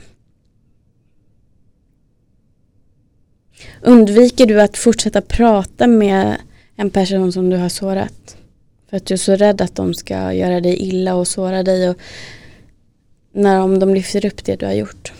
[3.80, 6.36] Undviker du att fortsätta prata med
[6.76, 8.36] en person som du har sårat?
[8.88, 11.88] För att du är så rädd att de ska göra dig illa och såra dig
[11.88, 11.96] och
[13.32, 15.12] när om de lyfter upp det du har gjort.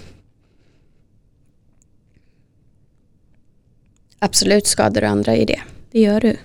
[4.19, 5.61] Absolut skadar du andra i det.
[5.91, 6.37] Det gör du.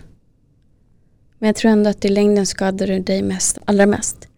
[1.37, 4.28] Men jag tror ändå att i längden skadar du dig mest, allra mest.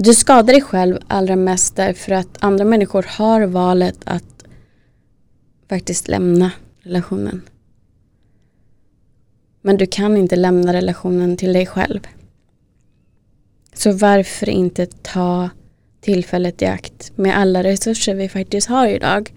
[0.00, 4.44] Du skadar dig själv allra mest därför att andra människor har valet att
[5.68, 7.42] faktiskt lämna relationen.
[9.62, 12.00] Men du kan inte lämna relationen till dig själv.
[13.72, 15.50] Så varför inte ta
[16.00, 19.34] tillfället i akt med alla resurser vi faktiskt har idag.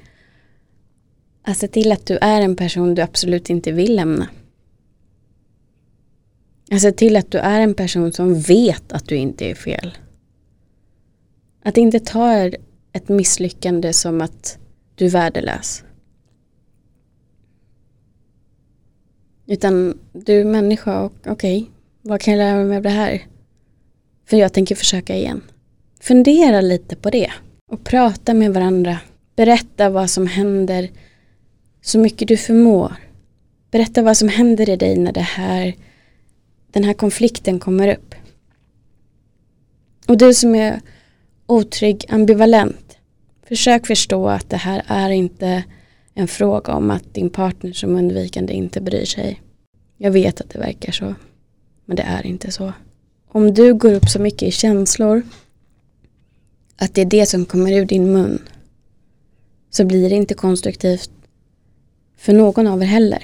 [1.44, 4.28] Att se till att du är en person du absolut inte vill lämna.
[6.72, 9.98] Att se till att du är en person som vet att du inte är fel.
[11.64, 12.50] Att inte ta
[12.94, 14.58] ett misslyckande som att
[14.96, 15.84] du är värdelös.
[19.48, 23.22] Utan du är människa och okej, okay, vad kan jag lära mig av det här?
[24.26, 25.42] För jag tänker försöka igen.
[26.00, 27.32] Fundera lite på det
[27.68, 29.00] och prata med varandra.
[29.36, 30.90] Berätta vad som händer
[31.82, 32.94] så mycket du förmår.
[33.72, 35.76] Berätta vad som händer i dig när det här,
[36.72, 38.16] den här konflikten kommer upp.
[40.08, 40.82] Och du som är
[41.52, 42.98] otrygg, ambivalent.
[43.48, 45.64] Försök förstå att det här är inte
[46.14, 49.42] en fråga om att din partner som undvikande inte bryr sig.
[49.98, 51.16] Jag vet att det verkar så.
[51.86, 52.74] Men det är inte så.
[53.28, 55.22] Om du går upp så mycket i känslor
[56.78, 58.40] att det är det som kommer ur din mun
[59.70, 61.12] så blir det inte konstruktivt
[62.18, 63.24] för någon av er heller.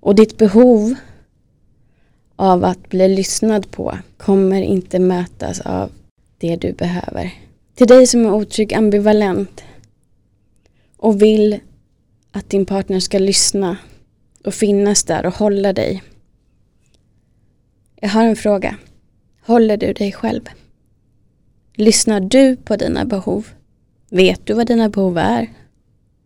[0.00, 0.94] Och ditt behov
[2.36, 5.90] av att bli lyssnad på kommer inte mötas av
[6.40, 7.34] det du behöver.
[7.74, 9.64] Till dig som är otrygg ambivalent
[10.96, 11.60] och vill
[12.32, 13.76] att din partner ska lyssna
[14.44, 16.02] och finnas där och hålla dig.
[18.00, 18.76] Jag har en fråga.
[19.46, 20.42] Håller du dig själv?
[21.74, 23.48] Lyssnar du på dina behov?
[24.10, 25.50] Vet du vad dina behov är?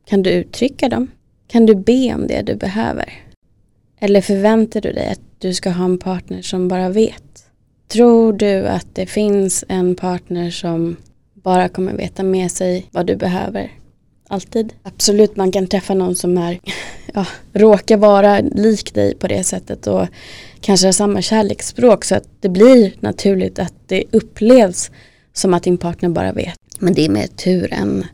[0.05, 1.11] Kan du uttrycka dem?
[1.47, 3.13] Kan du be om det du behöver?
[3.99, 7.44] Eller förväntar du dig att du ska ha en partner som bara vet?
[7.89, 10.97] Tror du att det finns en partner som
[11.35, 13.73] bara kommer veta med sig vad du behöver?
[14.29, 14.73] Alltid.
[14.83, 16.61] Absolut, man kan träffa någon som är,
[17.15, 20.07] ja, råkar vara lik dig på det sättet och
[20.61, 24.91] kanske har samma kärleksspråk så att det blir naturligt att det upplevs
[25.33, 26.59] som att din partner bara vet.
[26.79, 28.07] Men det är mer tur än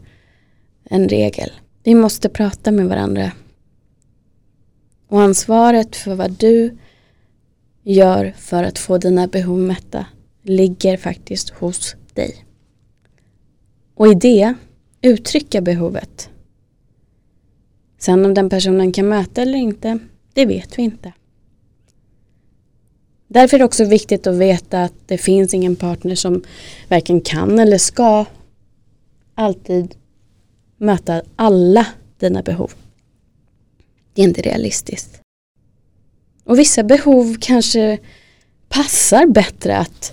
[0.84, 1.52] en regel.
[1.82, 3.32] Vi måste prata med varandra.
[5.08, 6.78] Och ansvaret för vad du
[7.82, 10.06] gör för att få dina behov mätta
[10.42, 12.44] ligger faktiskt hos dig.
[13.94, 14.54] Och i det
[15.02, 16.30] uttrycka behovet.
[17.98, 19.98] Sen om den personen kan möta eller inte,
[20.32, 21.12] det vet vi inte.
[23.28, 26.42] Därför är det också viktigt att veta att det finns ingen partner som
[26.88, 28.24] varken kan eller ska
[29.34, 29.94] alltid
[30.76, 31.86] möta alla
[32.18, 32.72] dina behov.
[34.14, 35.19] Det är inte realistiskt.
[36.50, 37.98] Och vissa behov kanske
[38.68, 40.12] passar bättre att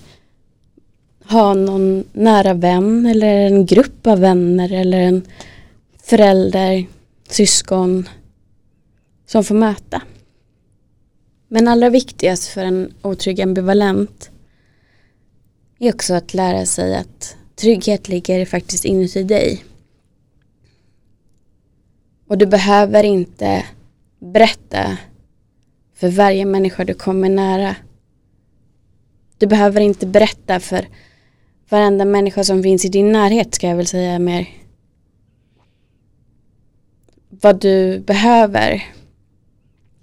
[1.23, 5.25] ha någon nära vän eller en grupp av vänner eller en
[6.03, 6.85] förälder,
[7.29, 8.09] syskon
[9.25, 10.01] som får möta.
[11.47, 14.29] Men allra viktigast för en otrygg ambivalent
[15.79, 19.65] är också att lära sig att trygghet ligger faktiskt inuti dig.
[22.27, 23.65] Och du behöver inte
[24.19, 24.97] berätta
[25.97, 27.75] för varje människa du kommer nära.
[29.37, 30.87] Du behöver inte berätta för
[31.69, 34.49] varenda människa som finns i din närhet ska jag väl säga mer.
[37.29, 38.85] Vad du behöver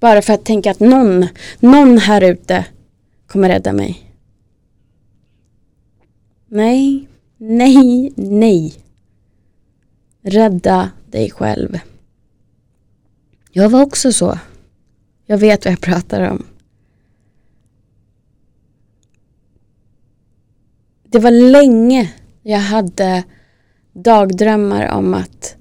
[0.00, 1.26] bara för att tänka att någon,
[1.60, 2.66] någon här ute
[3.26, 4.12] kommer rädda mig.
[6.46, 8.74] Nej, nej, nej.
[10.22, 11.78] Rädda dig själv.
[13.52, 14.38] Jag var också så.
[15.26, 16.46] Jag vet vad jag pratar om.
[21.04, 22.12] Det var länge
[22.42, 23.24] jag hade
[23.92, 25.56] dagdrömmar om att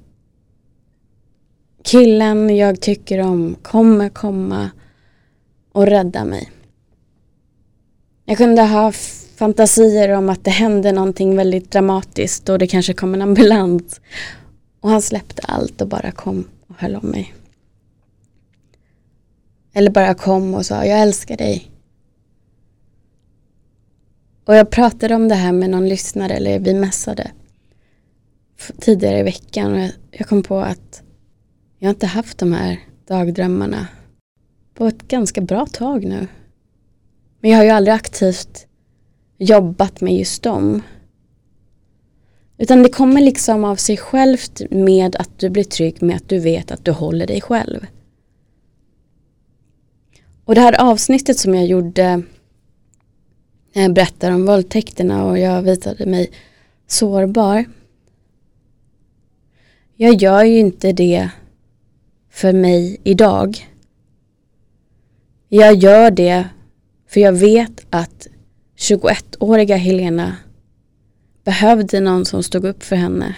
[1.84, 4.72] killen jag tycker om kommer komma
[5.72, 6.51] och rädda mig.
[8.26, 8.91] Jag kunde ha
[9.36, 14.01] fantasier om att det hände någonting väldigt dramatiskt och det kanske kom en ambulans.
[14.80, 17.34] Och han släppte allt och bara kom och höll om mig.
[19.74, 21.71] Eller bara kom och sa jag älskar dig.
[24.45, 27.32] Och jag pratade om det här med någon lyssnare, eller vi mässade
[28.80, 31.03] tidigare i veckan och jag kom på att
[31.80, 33.88] jag inte haft de här dagdrömmarna
[34.74, 36.28] på ett ganska bra tag nu.
[37.39, 38.67] Men jag har ju aldrig aktivt
[39.38, 40.82] jobbat med just dem.
[42.57, 46.39] Utan det kommer liksom av sig självt med att du blir trygg med att du
[46.39, 47.86] vet att du håller dig själv.
[50.46, 52.24] Och det här avsnittet som jag gjorde
[53.74, 56.32] när jag berättar om våldtäkterna och jag visade mig
[56.88, 57.66] sårbar.
[59.96, 61.30] Jag gör ju inte det
[62.30, 63.70] för mig idag.
[65.50, 66.48] Jag gör det
[67.08, 68.28] för jag vet att
[68.78, 70.38] 21-åriga Helena
[71.44, 73.36] behövde någon som stod upp för henne.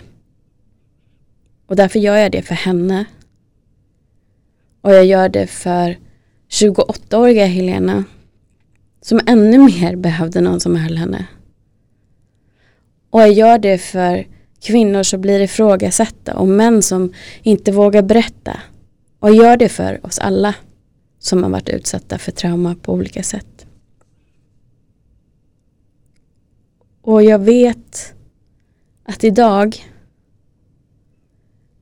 [1.67, 3.05] Och därför gör jag det för henne.
[4.81, 5.97] Och jag gör det för
[6.49, 8.03] 28-åriga Helena
[9.01, 11.27] som ännu mer behövde någon som höll henne.
[13.09, 14.27] Och jag gör det för
[14.61, 18.59] kvinnor som blir ifrågasatta och män som inte vågar berätta.
[19.19, 20.55] Och jag gör det för oss alla
[21.19, 23.65] som har varit utsatta för trauma på olika sätt.
[27.01, 28.13] Och jag vet
[29.03, 29.85] att idag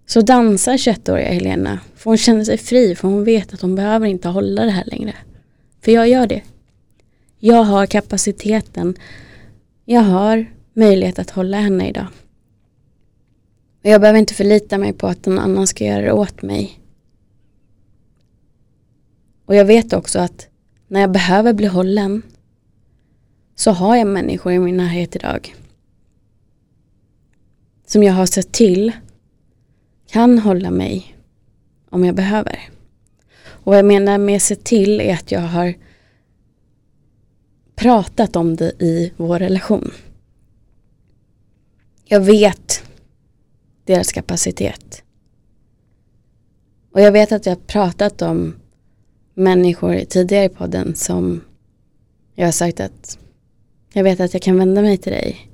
[0.06, 4.08] så dansar 21-åriga Helena för hon känner sig fri för hon vet att hon behöver
[4.08, 5.16] inte hålla det här längre.
[5.82, 6.42] För jag gör det.
[7.40, 8.96] Jag har kapaciteten.
[9.86, 12.08] Jag har möjlighet att hålla henne idag.
[13.84, 16.80] Och jag behöver inte förlita mig på att någon annan ska göra det åt mig.
[19.46, 20.48] Och jag vet också att
[20.88, 22.22] när jag behöver bli hållen
[23.56, 25.56] så har jag människor i min närhet idag.
[27.88, 28.92] Som jag har sett till
[30.08, 31.13] kan hålla mig
[31.94, 32.70] om jag behöver.
[33.46, 35.74] Och vad jag menar med se till är att jag har
[37.76, 39.92] pratat om det i vår relation.
[42.06, 42.84] Jag vet
[43.86, 45.04] deras kapacitet.
[46.92, 48.56] Och jag vet att jag har pratat om
[49.34, 51.42] människor tidigare i podden som
[52.36, 53.18] jag har sagt att
[53.94, 55.50] jag vet att jag kan vända mig till dig.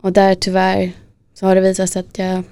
[0.00, 0.92] Och där tyvärr
[1.34, 2.42] så har det visat sig att jag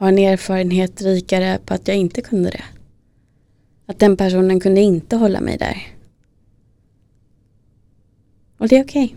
[0.00, 2.64] har en erfarenhet rikare på att jag inte kunde det.
[3.86, 5.86] Att den personen kunde inte hålla mig där.
[8.58, 9.04] Och det är okej.
[9.04, 9.16] Okay.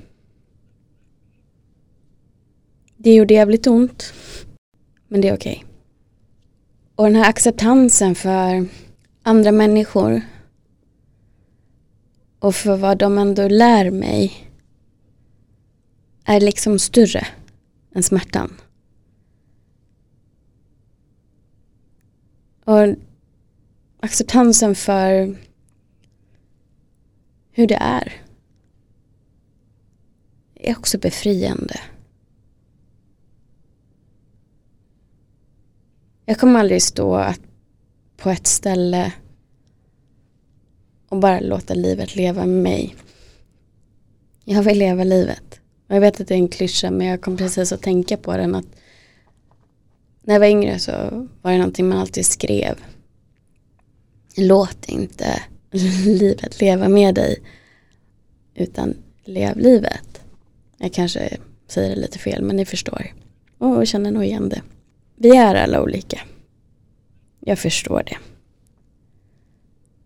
[2.97, 4.13] Det gjorde jävligt ont.
[5.07, 5.55] Men det är okej.
[5.55, 5.69] Okay.
[6.95, 8.65] Och den här acceptansen för
[9.23, 10.21] andra människor
[12.39, 14.51] och för vad de ändå lär mig
[16.25, 17.27] är liksom större
[17.95, 18.53] än smärtan.
[22.66, 22.95] Och
[23.99, 25.38] acceptansen för
[27.51, 28.14] hur det är
[30.55, 31.80] är också befriande.
[36.26, 37.34] Jag kommer aldrig stå
[38.18, 39.14] på ett ställe
[41.09, 42.95] och bara låta livet leva med mig.
[44.43, 45.59] Jag vill leva livet.
[45.88, 48.38] Och jag vet att det är en klyscha men jag kom precis att tänka på
[48.38, 48.66] den att
[50.24, 50.91] när jag var yngre så
[51.41, 52.76] var det någonting man alltid skrev.
[54.38, 55.43] Låt inte
[56.05, 57.43] livet leva med dig
[58.55, 60.21] utan lev livet.
[60.78, 63.13] Jag kanske säger det lite fel men ni förstår.
[63.57, 64.61] Och känner nog igen det.
[65.15, 66.19] Vi är alla olika.
[67.39, 68.17] Jag förstår det.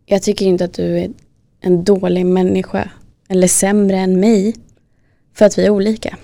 [0.05, 1.11] Jag tycker inte att du är
[1.59, 2.91] en dålig människa
[3.28, 4.55] eller sämre än mig
[5.34, 6.18] för att vi är olika.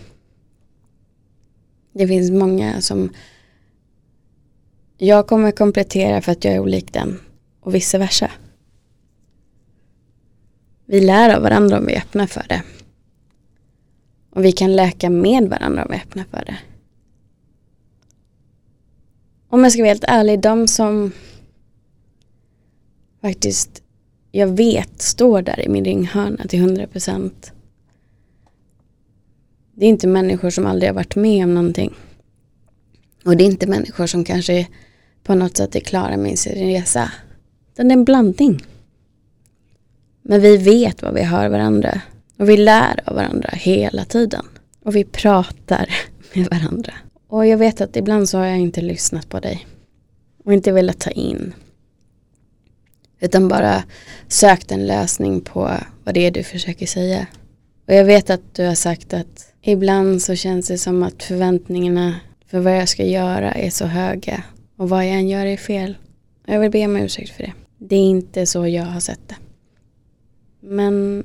[1.94, 3.10] Det finns många som
[5.04, 7.20] jag kommer komplettera för att jag är olik den
[7.60, 8.32] och vice versa.
[10.86, 12.64] Vi lär av varandra om vi är öppna för det.
[14.30, 16.58] Och vi kan läka med varandra om vi är öppna för det.
[19.50, 21.12] Om jag ska vara helt ärlig, de som
[23.22, 23.84] faktiskt
[24.32, 27.52] jag vet står där i min ringhörna till 100 procent.
[29.76, 31.94] Det är inte människor som aldrig har varit med om någonting.
[33.26, 34.68] Och det är inte människor som kanske
[35.24, 37.12] på något sätt är klara med sin resa.
[37.74, 38.64] Utan det är en blandning.
[40.22, 42.02] Men vi vet vad vi har varandra.
[42.38, 44.46] Och vi lär av varandra hela tiden.
[44.84, 45.90] Och vi pratar
[46.34, 46.94] med varandra.
[47.28, 49.68] Och jag vet att ibland så har jag inte lyssnat på dig.
[50.46, 51.54] Och inte velat ta in.
[53.20, 53.84] Utan bara
[54.28, 55.72] sökt en lösning på
[56.04, 57.28] vad det är du försöker säga.
[57.88, 62.16] Och jag vet att du har sagt att ibland så känns det som att förväntningarna
[62.48, 64.44] för vad jag ska göra är så höga.
[64.84, 65.98] Och vad jag än gör är fel.
[66.46, 67.54] Jag vill be om ursäkt för det.
[67.78, 69.36] Det är inte så jag har sett det.
[70.60, 71.24] Men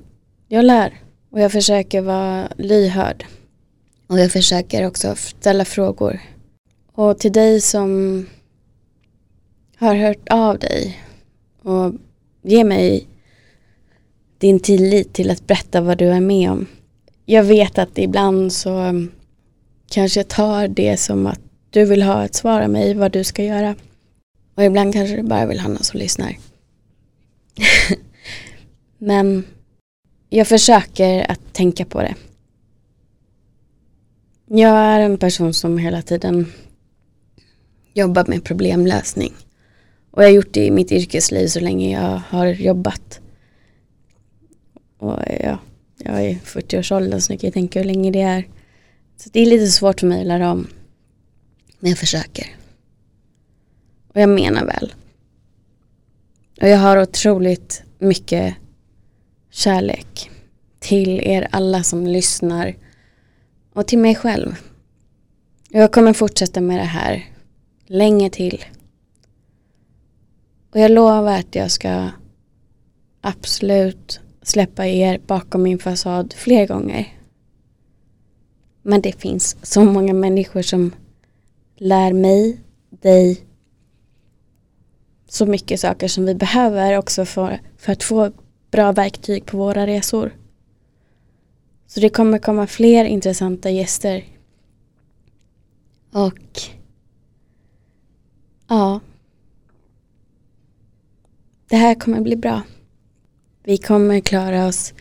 [0.49, 1.01] jag lär.
[1.31, 3.25] Och jag försöker vara lyhörd.
[4.07, 6.21] Och jag försöker också ställa frågor.
[6.93, 8.27] Och till dig som
[9.77, 11.03] har hört av dig
[11.63, 11.93] och
[12.43, 13.07] ge mig
[14.39, 16.67] din tillit till att berätta vad du är med om.
[17.25, 19.07] Jag vet att ibland så
[19.91, 21.41] kanske jag tar det som att
[21.71, 23.75] du vill ha ett svar av mig vad du ska göra.
[24.55, 26.37] Och ibland kanske du bara vill ha någon som lyssnar.
[28.99, 29.45] Men
[30.29, 32.15] jag försöker att tänka på det.
[34.47, 36.53] Jag är en person som hela tiden
[37.95, 39.35] jobbar med problemlösning.
[40.11, 43.21] Och jag har gjort det i mitt yrkesliv så länge jag har jobbat.
[44.99, 45.59] Och ja,
[45.99, 48.45] jag är i 40-årsåldern så nu kan jag tänka hur länge det är.
[49.17, 50.67] Så det är lite svårt för mig att lära om.
[51.79, 52.57] Men jag försöker.
[54.09, 54.95] Och jag menar väl.
[56.61, 58.55] Och jag har otroligt mycket
[59.51, 60.31] kärlek
[60.79, 62.75] till er alla som lyssnar
[63.73, 64.57] och till mig själv.
[65.71, 67.27] Jag kommer fortsätta med det här
[67.87, 68.65] länge till.
[70.71, 72.11] Och jag lovar att jag ska
[73.21, 77.15] absolut släppa er bakom min fasad fler gånger.
[78.83, 80.93] Men det finns så många människor som
[81.79, 82.61] lär mig,
[82.91, 83.45] dig,
[85.29, 88.33] så mycket saker som vi behöver också för, för att få
[88.71, 90.33] bra verktyg på våra resor.
[91.87, 94.25] Så det kommer komma fler intressanta gäster.
[96.13, 96.61] Och
[98.69, 99.01] ja,
[101.69, 102.63] det här kommer bli bra.
[103.63, 104.95] Vi kommer klara oss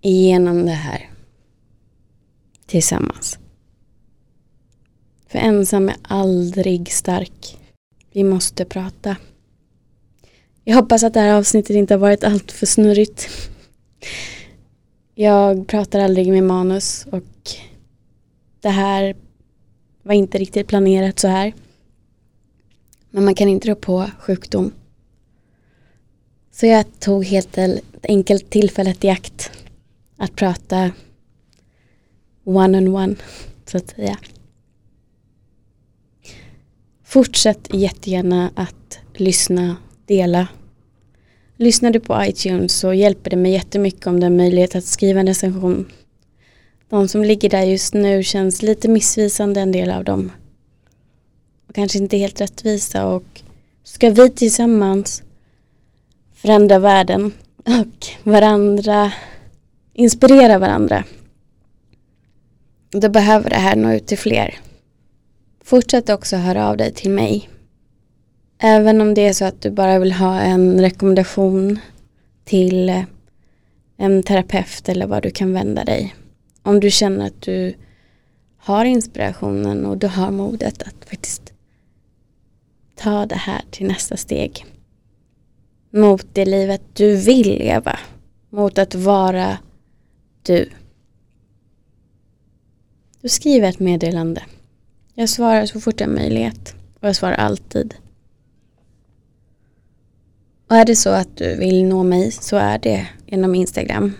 [0.00, 1.10] igenom det här
[2.66, 3.38] tillsammans.
[5.28, 7.58] För ensam är aldrig stark.
[8.12, 9.16] Vi måste prata.
[10.64, 13.28] Jag hoppas att det här avsnittet inte har varit allt för snurrigt.
[15.14, 17.24] Jag pratar aldrig med manus och
[18.60, 19.16] det här
[20.02, 21.52] var inte riktigt planerat så här.
[23.10, 24.72] Men man kan inte rå på sjukdom.
[26.50, 27.58] Så jag tog helt
[28.02, 29.50] enkelt tillfället i akt
[30.16, 30.90] att prata
[32.44, 33.14] one on one
[33.66, 34.18] så att säga.
[37.08, 40.48] Fortsätt jättegärna att lyssna, dela.
[41.56, 45.20] Lyssnar du på iTunes så hjälper det mig jättemycket om du har möjlighet att skriva
[45.20, 45.92] en recension.
[46.88, 50.32] De som ligger där just nu känns lite missvisande en del av dem.
[51.68, 53.42] Och kanske inte helt rättvisa och
[53.84, 55.22] ska vi tillsammans
[56.34, 57.32] förändra världen
[57.64, 59.12] och varandra,
[59.94, 61.04] inspirera varandra.
[62.90, 64.58] Då behöver det här nå ut till fler.
[65.68, 67.48] Fortsätt också höra av dig till mig.
[68.58, 71.78] Även om det är så att du bara vill ha en rekommendation
[72.44, 73.02] till eh,
[73.96, 76.14] en terapeut eller vad du kan vända dig.
[76.62, 77.74] Om du känner att du
[78.56, 81.52] har inspirationen och du har modet att faktiskt
[82.94, 84.64] ta det här till nästa steg.
[85.90, 87.98] Mot det livet du vill leva.
[88.50, 89.58] Mot att vara
[90.42, 90.70] du.
[93.20, 94.42] Du skriver ett meddelande.
[95.20, 96.74] Jag svarar så fort jag har möjlighet.
[97.00, 97.94] Och jag svarar alltid.
[100.68, 104.12] Och är det så att du vill nå mig så är det genom Instagram.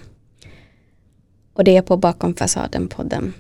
[1.52, 3.32] Och det är på Bakom fasaden-podden.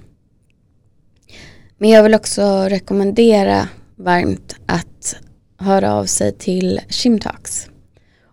[1.78, 5.16] Men jag vill också rekommendera varmt att
[5.56, 7.70] höra av sig till Shimtalks.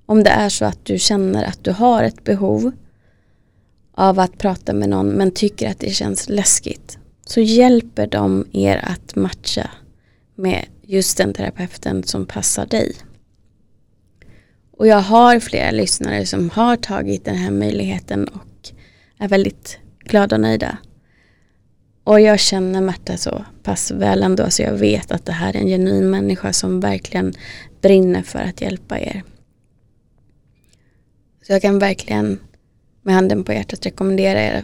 [0.06, 2.72] Om det är så att du känner att du har ett behov
[3.92, 8.78] av att prata med någon men tycker att det känns läskigt så hjälper de er
[8.84, 9.72] att matcha
[10.36, 12.96] med just den terapeuten som passar dig.
[14.72, 18.70] Och jag har flera lyssnare som har tagit den här möjligheten och
[19.18, 20.78] är väldigt glada och nöjda.
[22.04, 25.60] Och jag känner Märta så pass väl ändå så jag vet att det här är
[25.60, 27.34] en genuin människa som verkligen
[27.82, 29.24] brinner för att hjälpa er.
[31.48, 32.40] Så jag kan verkligen
[33.02, 34.64] med handen på hjärtat rekommendera er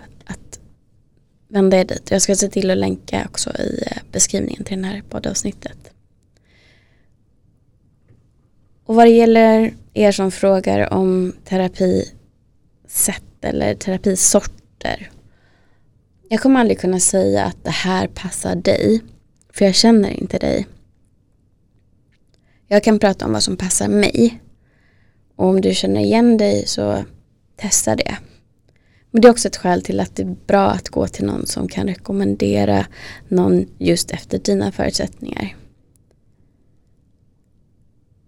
[1.52, 2.12] vända er dit.
[2.12, 5.78] Jag ska se till att länka också i eh, beskrivningen till det här poddavsnittet.
[8.86, 15.12] Och vad det gäller er som frågar om terapisätt eller terapisorter.
[16.30, 19.02] Jag kommer aldrig kunna säga att det här passar dig.
[19.54, 20.68] För jag känner inte dig.
[22.68, 24.42] Jag kan prata om vad som passar mig.
[25.36, 27.04] Och om du känner igen dig så
[27.56, 28.11] testa det.
[29.12, 31.46] Men det är också ett skäl till att det är bra att gå till någon
[31.46, 32.86] som kan rekommendera
[33.28, 35.56] någon just efter dina förutsättningar.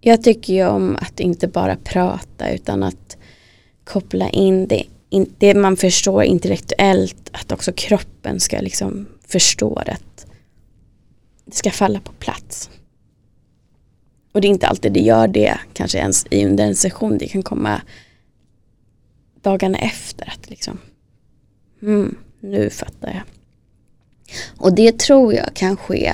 [0.01, 3.17] Jag tycker ju om att inte bara prata utan att
[3.83, 4.83] koppla in det,
[5.37, 10.25] det man förstår intellektuellt, att också kroppen ska liksom förstå att
[11.45, 12.69] Det ska falla på plats.
[14.31, 17.17] Och det är inte alltid det gör det, kanske ens under en session.
[17.17, 17.81] Det kan komma
[19.43, 20.33] dagarna efter.
[20.37, 20.77] Att liksom,
[21.81, 23.23] mm, nu fattar jag.
[24.57, 26.13] Och det tror jag kan ske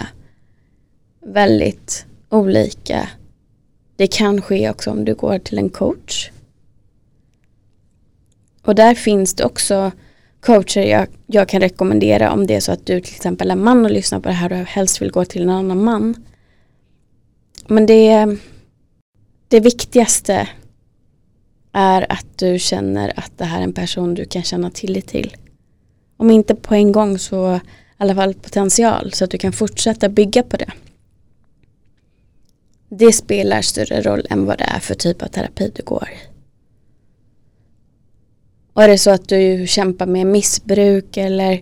[1.25, 3.09] väldigt olika.
[3.95, 6.31] Det kan ske också om du går till en coach.
[8.61, 9.91] Och där finns det också
[10.41, 13.85] coacher jag, jag kan rekommendera om det är så att du till exempel är man
[13.85, 16.25] och lyssnar på det här och helst vill gå till en annan man.
[17.67, 18.37] Men det,
[19.47, 20.49] det viktigaste
[21.79, 25.35] är att du känner att det här är en person du kan känna tillit till.
[26.17, 27.59] Om inte på en gång så i
[27.97, 30.71] alla fall potential så att du kan fortsätta bygga på det.
[32.89, 36.29] Det spelar större roll än vad det är för typ av terapi du går i.
[38.73, 41.61] Och är det så att du kämpar med missbruk eller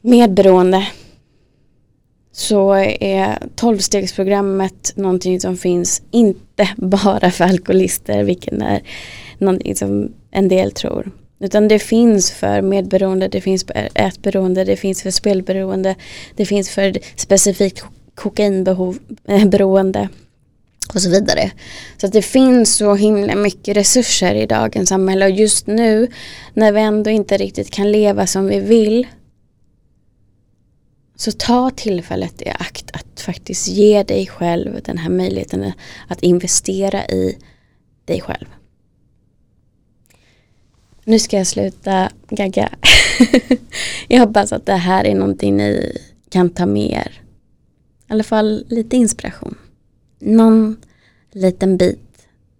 [0.00, 0.86] medberoende
[2.36, 8.82] så är tolvstegsprogrammet någonting som finns inte bara för alkoholister, vilket är
[9.38, 11.10] någonting som en del tror.
[11.40, 15.94] Utan det finns för medberoende, det finns för ätberoende, det finns för spelberoende,
[16.36, 20.08] det finns för specifikt kokainberoende eh,
[20.94, 21.50] och så vidare.
[21.96, 26.08] Så att det finns så himla mycket resurser i dagens samhälle och just nu
[26.54, 29.06] när vi ändå inte riktigt kan leva som vi vill
[31.16, 35.72] så ta tillfället i akt att faktiskt ge dig själv den här möjligheten
[36.08, 37.38] att investera i
[38.04, 38.46] dig själv.
[41.04, 42.72] Nu ska jag sluta gagga.
[44.08, 45.98] jag hoppas att det här är någonting ni
[46.28, 47.22] kan ta med er.
[48.08, 49.58] I alla fall lite inspiration.
[50.18, 50.76] Någon
[51.32, 52.00] liten bit.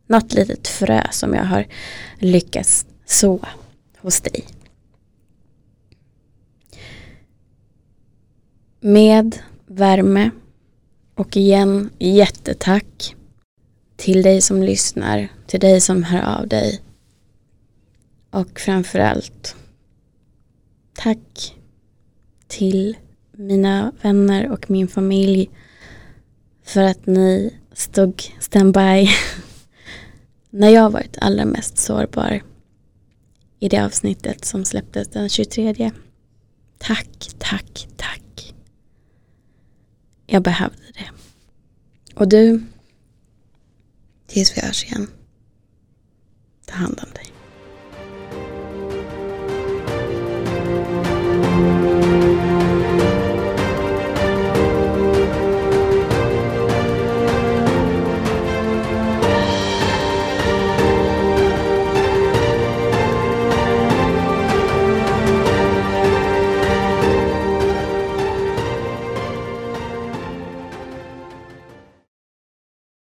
[0.07, 1.67] Något litet frö som jag har
[2.19, 3.41] lyckats så
[3.99, 4.45] hos dig.
[8.85, 10.31] Med värme
[11.15, 13.17] och igen jättetack
[13.97, 16.81] till dig som lyssnar, till dig som hör av dig.
[18.31, 19.57] Och framförallt
[20.93, 21.55] tack
[22.47, 22.97] till
[23.33, 25.51] mina vänner och min familj
[26.63, 29.09] för att ni stod standby
[30.51, 32.43] när jag varit allra mest sårbar
[33.59, 35.91] i det avsnittet som släpptes den 23.
[36.79, 38.24] Tack, tack, tack.
[40.35, 41.11] Jag behövde det.
[42.15, 42.63] Och du,
[44.27, 45.11] tills vi hörs igen,
[46.67, 47.34] ta hand om dig.